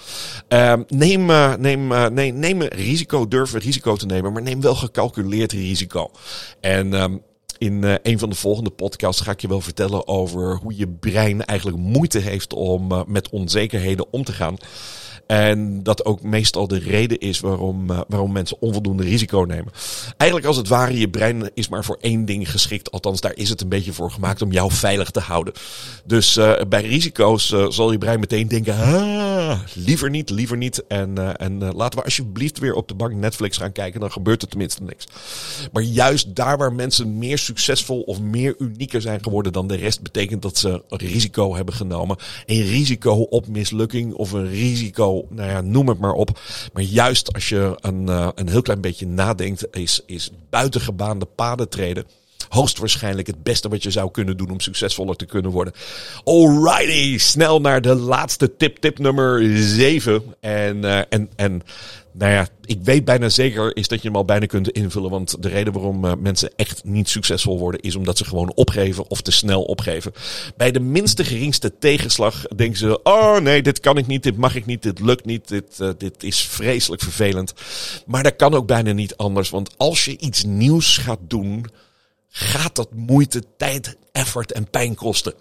Ehm, 0.48 0.82
neem, 0.88 1.26
neem, 1.58 1.86
neem 2.38 2.60
een 2.60 2.68
risico, 2.68 3.28
durf 3.28 3.49
risico 3.58 3.96
te 3.96 4.06
nemen, 4.06 4.32
maar 4.32 4.42
neem 4.42 4.60
wel 4.60 4.74
gecalculeerd 4.74 5.52
risico. 5.52 6.10
En 6.60 6.92
um, 6.92 7.22
in 7.58 7.82
uh, 7.84 7.94
een 8.02 8.18
van 8.18 8.30
de 8.30 8.36
volgende 8.36 8.70
podcasts 8.70 9.20
ga 9.20 9.30
ik 9.30 9.40
je 9.40 9.48
wel 9.48 9.60
vertellen 9.60 10.08
over 10.08 10.56
hoe 10.56 10.76
je 10.76 10.88
brein 10.88 11.44
eigenlijk 11.44 11.78
moeite 11.78 12.18
heeft 12.18 12.52
om 12.52 12.92
uh, 12.92 13.00
met 13.06 13.28
onzekerheden 13.30 14.12
om 14.12 14.24
te 14.24 14.32
gaan. 14.32 14.56
En 15.30 15.82
dat 15.82 16.04
ook 16.04 16.22
meestal 16.22 16.66
de 16.66 16.78
reden 16.78 17.18
is 17.18 17.40
waarom, 17.40 17.86
waarom 18.08 18.32
mensen 18.32 18.56
onvoldoende 18.60 19.02
risico 19.02 19.44
nemen. 19.48 19.72
Eigenlijk 20.16 20.48
als 20.48 20.56
het 20.56 20.68
ware, 20.68 20.98
je 20.98 21.08
brein 21.08 21.50
is 21.54 21.68
maar 21.68 21.84
voor 21.84 21.98
één 22.00 22.24
ding 22.24 22.50
geschikt. 22.50 22.90
Althans, 22.90 23.20
daar 23.20 23.36
is 23.36 23.48
het 23.48 23.60
een 23.60 23.68
beetje 23.68 23.92
voor 23.92 24.10
gemaakt 24.10 24.42
om 24.42 24.52
jou 24.52 24.72
veilig 24.72 25.10
te 25.10 25.20
houden. 25.20 25.52
Dus 26.04 26.38
bij 26.68 26.82
risico's 26.82 27.54
zal 27.68 27.92
je 27.92 27.98
brein 27.98 28.20
meteen 28.20 28.48
denken, 28.48 28.76
liever 29.74 30.10
niet, 30.10 30.30
liever 30.30 30.56
niet. 30.56 30.86
En, 30.86 31.36
en 31.38 31.74
laten 31.74 31.98
we 31.98 32.04
alsjeblieft 32.04 32.58
weer 32.58 32.74
op 32.74 32.88
de 32.88 32.94
bank 32.94 33.12
Netflix 33.12 33.56
gaan 33.56 33.72
kijken, 33.72 34.00
dan 34.00 34.12
gebeurt 34.12 34.42
er 34.42 34.48
tenminste 34.48 34.82
niks. 34.82 35.06
Maar 35.72 35.82
juist 35.82 36.34
daar 36.34 36.58
waar 36.58 36.72
mensen 36.72 37.18
meer 37.18 37.38
succesvol 37.38 38.00
of 38.00 38.20
meer 38.20 38.54
unieker 38.58 39.00
zijn 39.00 39.22
geworden 39.22 39.52
dan 39.52 39.66
de 39.66 39.76
rest, 39.76 40.02
betekent 40.02 40.42
dat 40.42 40.58
ze 40.58 40.82
risico 40.88 41.54
hebben 41.54 41.74
genomen. 41.74 42.16
Een 42.46 42.62
risico 42.62 43.12
op 43.12 43.46
mislukking 43.48 44.14
of 44.14 44.32
een 44.32 44.48
risico, 44.48 45.19
nou 45.28 45.50
ja, 45.50 45.60
noem 45.60 45.88
het 45.88 45.98
maar 45.98 46.12
op. 46.12 46.40
Maar 46.72 46.82
juist 46.82 47.32
als 47.32 47.48
je 47.48 47.76
een, 47.80 48.06
uh, 48.08 48.28
een 48.34 48.48
heel 48.48 48.62
klein 48.62 48.80
beetje 48.80 49.06
nadenkt, 49.06 49.76
is, 49.76 50.02
is 50.06 50.30
buitengebaande 50.50 51.26
paden 51.34 51.68
treden 51.68 52.04
hoogstwaarschijnlijk 52.48 53.26
het 53.26 53.42
beste 53.42 53.68
wat 53.68 53.82
je 53.82 53.90
zou 53.90 54.10
kunnen 54.10 54.36
doen 54.36 54.50
om 54.50 54.60
succesvoller 54.60 55.16
te 55.16 55.26
kunnen 55.26 55.50
worden. 55.50 55.74
Alrighty, 56.24 57.18
snel 57.18 57.60
naar 57.60 57.80
de 57.80 57.94
laatste 57.94 58.56
tip, 58.56 58.76
tip 58.76 58.98
nummer 58.98 59.58
7. 59.58 60.22
En, 60.40 60.76
uh, 60.76 60.98
en, 61.08 61.30
en 61.36 61.62
nou 62.12 62.32
ja, 62.32 62.48
ik 62.64 62.78
weet 62.82 63.04
bijna 63.04 63.28
zeker 63.28 63.76
is 63.76 63.88
dat 63.88 64.02
je 64.02 64.08
hem 64.08 64.16
al 64.16 64.24
bijna 64.24 64.46
kunt 64.46 64.70
invullen. 64.70 65.10
Want 65.10 65.42
de 65.42 65.48
reden 65.48 65.72
waarom 65.72 66.04
uh, 66.04 66.12
mensen 66.18 66.50
echt 66.56 66.84
niet 66.84 67.08
succesvol 67.08 67.58
worden 67.58 67.80
is 67.80 67.96
omdat 67.96 68.18
ze 68.18 68.24
gewoon 68.24 68.52
opgeven 68.54 69.10
of 69.10 69.20
te 69.20 69.30
snel 69.30 69.62
opgeven. 69.62 70.12
Bij 70.56 70.70
de 70.70 70.80
minste 70.80 71.24
geringste 71.24 71.78
tegenslag 71.78 72.46
denken 72.56 72.78
ze: 72.78 73.02
oh 73.02 73.38
nee, 73.38 73.62
dit 73.62 73.80
kan 73.80 73.98
ik 73.98 74.06
niet, 74.06 74.22
dit 74.22 74.36
mag 74.36 74.54
ik 74.54 74.66
niet, 74.66 74.82
dit 74.82 75.00
lukt 75.00 75.24
niet, 75.24 75.48
dit, 75.48 75.78
uh, 75.80 75.88
dit 75.98 76.22
is 76.22 76.40
vreselijk 76.40 77.02
vervelend. 77.02 77.54
Maar 78.06 78.22
dat 78.22 78.36
kan 78.36 78.54
ook 78.54 78.66
bijna 78.66 78.92
niet 78.92 79.16
anders. 79.16 79.50
Want 79.50 79.70
als 79.76 80.04
je 80.04 80.18
iets 80.18 80.44
nieuws 80.44 80.96
gaat 80.96 81.20
doen, 81.28 81.66
gaat 82.30 82.76
dat 82.76 82.94
moeite, 82.94 83.42
tijd, 83.56 83.96
effort 84.12 84.52
en 84.52 84.70
pijn 84.70 84.94
kosten 84.94 85.34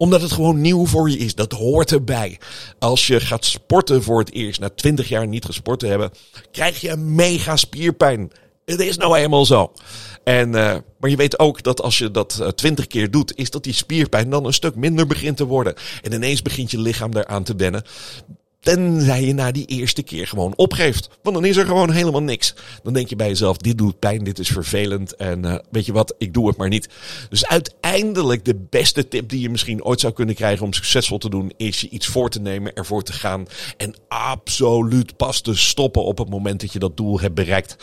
omdat 0.00 0.20
het 0.20 0.32
gewoon 0.32 0.60
nieuw 0.60 0.86
voor 0.86 1.10
je 1.10 1.16
is. 1.16 1.34
Dat 1.34 1.52
hoort 1.52 1.92
erbij. 1.92 2.38
Als 2.78 3.06
je 3.06 3.20
gaat 3.20 3.44
sporten 3.44 4.02
voor 4.02 4.18
het 4.18 4.32
eerst, 4.32 4.60
na 4.60 4.70
twintig 4.70 5.08
jaar 5.08 5.26
niet 5.26 5.44
gesport 5.44 5.78
te 5.78 5.86
hebben, 5.86 6.10
krijg 6.50 6.80
je 6.80 6.96
mega 6.96 7.56
spierpijn. 7.56 8.30
Het 8.64 8.80
is 8.80 8.96
nou 8.96 9.16
eenmaal 9.16 9.44
zo. 9.44 9.72
En, 10.24 10.48
uh, 10.48 10.76
maar 10.98 11.10
je 11.10 11.16
weet 11.16 11.38
ook 11.38 11.62
dat 11.62 11.82
als 11.82 11.98
je 11.98 12.10
dat 12.10 12.52
twintig 12.54 12.84
uh, 12.84 12.90
keer 12.90 13.10
doet, 13.10 13.36
is 13.36 13.50
dat 13.50 13.64
die 13.64 13.72
spierpijn 13.72 14.30
dan 14.30 14.46
een 14.46 14.52
stuk 14.52 14.74
minder 14.74 15.06
begint 15.06 15.36
te 15.36 15.46
worden. 15.46 15.74
En 16.02 16.12
ineens 16.12 16.42
begint 16.42 16.70
je 16.70 16.78
lichaam 16.78 17.12
daaraan 17.12 17.44
te 17.44 17.54
wennen. 17.56 17.82
Tenzij 18.60 19.24
je 19.24 19.34
na 19.34 19.50
die 19.50 19.66
eerste 19.66 20.02
keer 20.02 20.26
gewoon 20.26 20.52
opgeeft. 20.56 21.10
Want 21.22 21.36
dan 21.36 21.44
is 21.44 21.56
er 21.56 21.66
gewoon 21.66 21.90
helemaal 21.90 22.22
niks. 22.22 22.54
Dan 22.82 22.92
denk 22.92 23.08
je 23.08 23.16
bij 23.16 23.28
jezelf, 23.28 23.56
dit 23.56 23.78
doet 23.78 23.98
pijn, 23.98 24.24
dit 24.24 24.38
is 24.38 24.48
vervelend. 24.48 25.16
En 25.16 25.44
uh, 25.46 25.58
weet 25.70 25.86
je 25.86 25.92
wat, 25.92 26.14
ik 26.18 26.32
doe 26.34 26.48
het 26.48 26.56
maar 26.56 26.68
niet. 26.68 26.88
Dus 27.28 27.46
uiteindelijk 27.46 28.44
de 28.44 28.66
beste 28.70 29.08
tip 29.08 29.28
die 29.28 29.40
je 29.40 29.50
misschien 29.50 29.84
ooit 29.84 30.00
zou 30.00 30.12
kunnen 30.12 30.34
krijgen 30.34 30.64
om 30.64 30.72
succesvol 30.72 31.18
te 31.18 31.30
doen, 31.30 31.52
is 31.56 31.80
je 31.80 31.88
iets 31.88 32.06
voor 32.06 32.30
te 32.30 32.40
nemen, 32.40 32.74
ervoor 32.74 33.02
te 33.02 33.12
gaan. 33.12 33.46
En 33.76 33.94
absoluut 34.08 35.16
pas 35.16 35.40
te 35.40 35.54
stoppen 35.54 36.04
op 36.04 36.18
het 36.18 36.30
moment 36.30 36.60
dat 36.60 36.72
je 36.72 36.78
dat 36.78 36.96
doel 36.96 37.20
hebt 37.20 37.34
bereikt. 37.34 37.76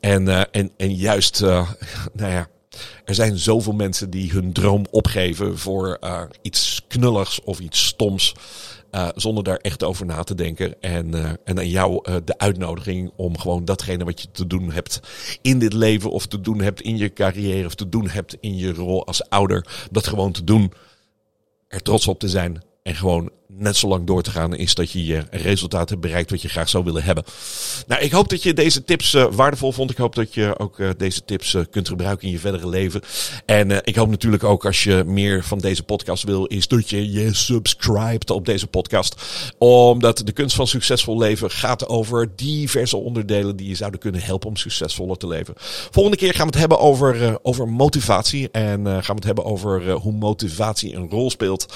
En, 0.00 0.28
uh, 0.28 0.42
en, 0.50 0.70
en 0.76 0.94
juist, 0.94 1.42
uh, 1.42 1.70
nou 2.12 2.32
ja, 2.32 2.48
er 3.04 3.14
zijn 3.14 3.38
zoveel 3.38 3.72
mensen 3.72 4.10
die 4.10 4.30
hun 4.30 4.52
droom 4.52 4.86
opgeven 4.90 5.58
voor 5.58 5.98
iets 6.42 6.82
knulligs 6.88 7.40
of 7.44 7.58
iets 7.58 7.86
stoms. 7.86 8.34
Uh, 8.90 9.08
zonder 9.14 9.44
daar 9.44 9.56
echt 9.56 9.84
over 9.84 10.06
na 10.06 10.22
te 10.22 10.34
denken. 10.34 10.82
En, 10.82 11.06
uh, 11.06 11.30
en 11.44 11.58
aan 11.58 11.68
jou 11.68 12.08
uh, 12.08 12.16
de 12.24 12.38
uitnodiging 12.38 13.12
om 13.16 13.38
gewoon 13.38 13.64
datgene 13.64 14.04
wat 14.04 14.22
je 14.22 14.30
te 14.30 14.46
doen 14.46 14.72
hebt 14.72 15.00
in 15.42 15.58
dit 15.58 15.72
leven, 15.72 16.10
of 16.10 16.26
te 16.26 16.40
doen 16.40 16.60
hebt 16.60 16.80
in 16.80 16.96
je 16.96 17.12
carrière, 17.12 17.66
of 17.66 17.74
te 17.74 17.88
doen 17.88 18.08
hebt 18.08 18.36
in 18.40 18.56
je 18.56 18.72
rol 18.72 19.06
als 19.06 19.28
ouder, 19.28 19.86
dat 19.90 20.06
gewoon 20.06 20.32
te 20.32 20.44
doen. 20.44 20.72
Er 21.68 21.82
trots 21.82 22.06
op 22.06 22.18
te 22.18 22.28
zijn 22.28 22.62
en 22.82 22.94
gewoon 22.94 23.30
net 23.52 23.76
zo 23.76 23.88
lang 23.88 24.06
door 24.06 24.22
te 24.22 24.30
gaan 24.30 24.54
is 24.54 24.74
dat 24.74 24.90
je 24.90 25.06
je 25.06 25.24
resultaat 25.30 25.88
hebt 25.88 26.00
bereikt 26.00 26.30
wat 26.30 26.42
je 26.42 26.48
graag 26.48 26.68
zou 26.68 26.84
willen 26.84 27.02
hebben. 27.02 27.24
Nou, 27.86 28.02
ik 28.02 28.12
hoop 28.12 28.28
dat 28.28 28.42
je 28.42 28.54
deze 28.54 28.84
tips 28.84 29.14
uh, 29.14 29.26
waardevol 29.30 29.72
vond. 29.72 29.90
Ik 29.90 29.96
hoop 29.96 30.14
dat 30.14 30.34
je 30.34 30.58
ook 30.58 30.78
uh, 30.78 30.90
deze 30.96 31.24
tips 31.24 31.54
uh, 31.54 31.62
kunt 31.70 31.88
gebruiken 31.88 32.26
in 32.26 32.32
je 32.32 32.38
verdere 32.38 32.68
leven. 32.68 33.00
En 33.46 33.84
ik 33.84 33.96
hoop 33.96 34.08
natuurlijk 34.08 34.44
ook 34.44 34.66
als 34.66 34.84
je 34.84 35.04
meer 35.06 35.44
van 35.44 35.58
deze 35.58 35.82
podcast 35.82 36.24
wil, 36.24 36.44
is 36.44 36.68
dat 36.68 36.90
je 36.90 37.12
je 37.12 37.34
subscribt 37.34 38.30
op 38.30 38.44
deze 38.44 38.66
podcast. 38.66 39.22
Omdat 39.58 40.22
de 40.24 40.32
kunst 40.32 40.56
van 40.56 40.66
succesvol 40.66 41.18
leven 41.18 41.50
gaat 41.50 41.88
over 41.88 42.36
diverse 42.36 42.96
onderdelen 42.96 43.56
die 43.56 43.68
je 43.68 43.74
zouden 43.74 44.00
kunnen 44.00 44.20
helpen 44.20 44.48
om 44.48 44.56
succesvoller 44.56 45.16
te 45.16 45.26
leven. 45.26 45.54
Volgende 45.90 46.18
keer 46.18 46.34
gaan 46.34 46.46
we 46.46 46.52
het 46.52 46.60
hebben 46.60 46.78
over, 46.78 47.38
over 47.42 47.68
motivatie. 47.68 48.50
En 48.50 48.86
gaan 48.86 49.02
we 49.02 49.12
het 49.12 49.24
hebben 49.24 49.44
over 49.44 49.90
hoe 49.90 50.12
motivatie 50.12 50.94
een 50.94 51.10
rol 51.10 51.30
speelt 51.30 51.66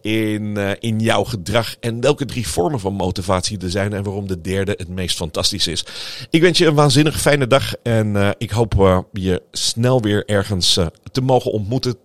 in, 0.00 0.56
in 0.80 1.00
gedrag 1.24 1.76
en 1.80 2.00
welke 2.00 2.24
drie 2.24 2.48
vormen 2.48 2.80
van 2.80 2.92
motivatie 2.92 3.58
er 3.58 3.70
zijn 3.70 3.92
en 3.92 4.02
waarom 4.02 4.26
de 4.26 4.40
derde 4.40 4.74
het 4.76 4.88
meest 4.88 5.16
fantastisch 5.16 5.66
is. 5.66 5.84
Ik 6.30 6.40
wens 6.40 6.58
je 6.58 6.66
een 6.66 6.74
waanzinnig 6.74 7.20
fijne 7.20 7.46
dag 7.46 7.74
en 7.82 8.14
uh, 8.14 8.30
ik 8.38 8.50
hoop 8.50 8.74
uh, 8.74 8.98
je 9.12 9.42
snel 9.50 10.02
weer 10.02 10.24
ergens 10.26 10.76
uh, 10.76 10.86
te 11.12 11.20
mogen 11.20 11.52
ontmoeten, 11.52 11.96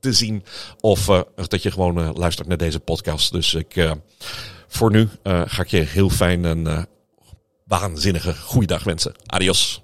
te 0.00 0.12
zien 0.12 0.44
of 0.80 1.24
dat 1.48 1.62
je 1.62 1.70
gewoon 1.70 2.16
luistert 2.16 2.48
naar 2.48 2.56
deze 2.56 2.80
podcast. 2.80 3.32
Dus 3.32 3.54
ik, 3.54 3.96
voor 4.68 4.90
nu 4.90 5.08
ga 5.22 5.62
ik 5.62 5.68
je 5.68 5.78
heel 5.78 6.10
fijn 6.10 6.44
een 6.44 6.86
waanzinnige 7.64 8.34
goede 8.34 8.66
dag 8.66 8.84
wensen. 8.84 9.14
Adios. 9.26 9.82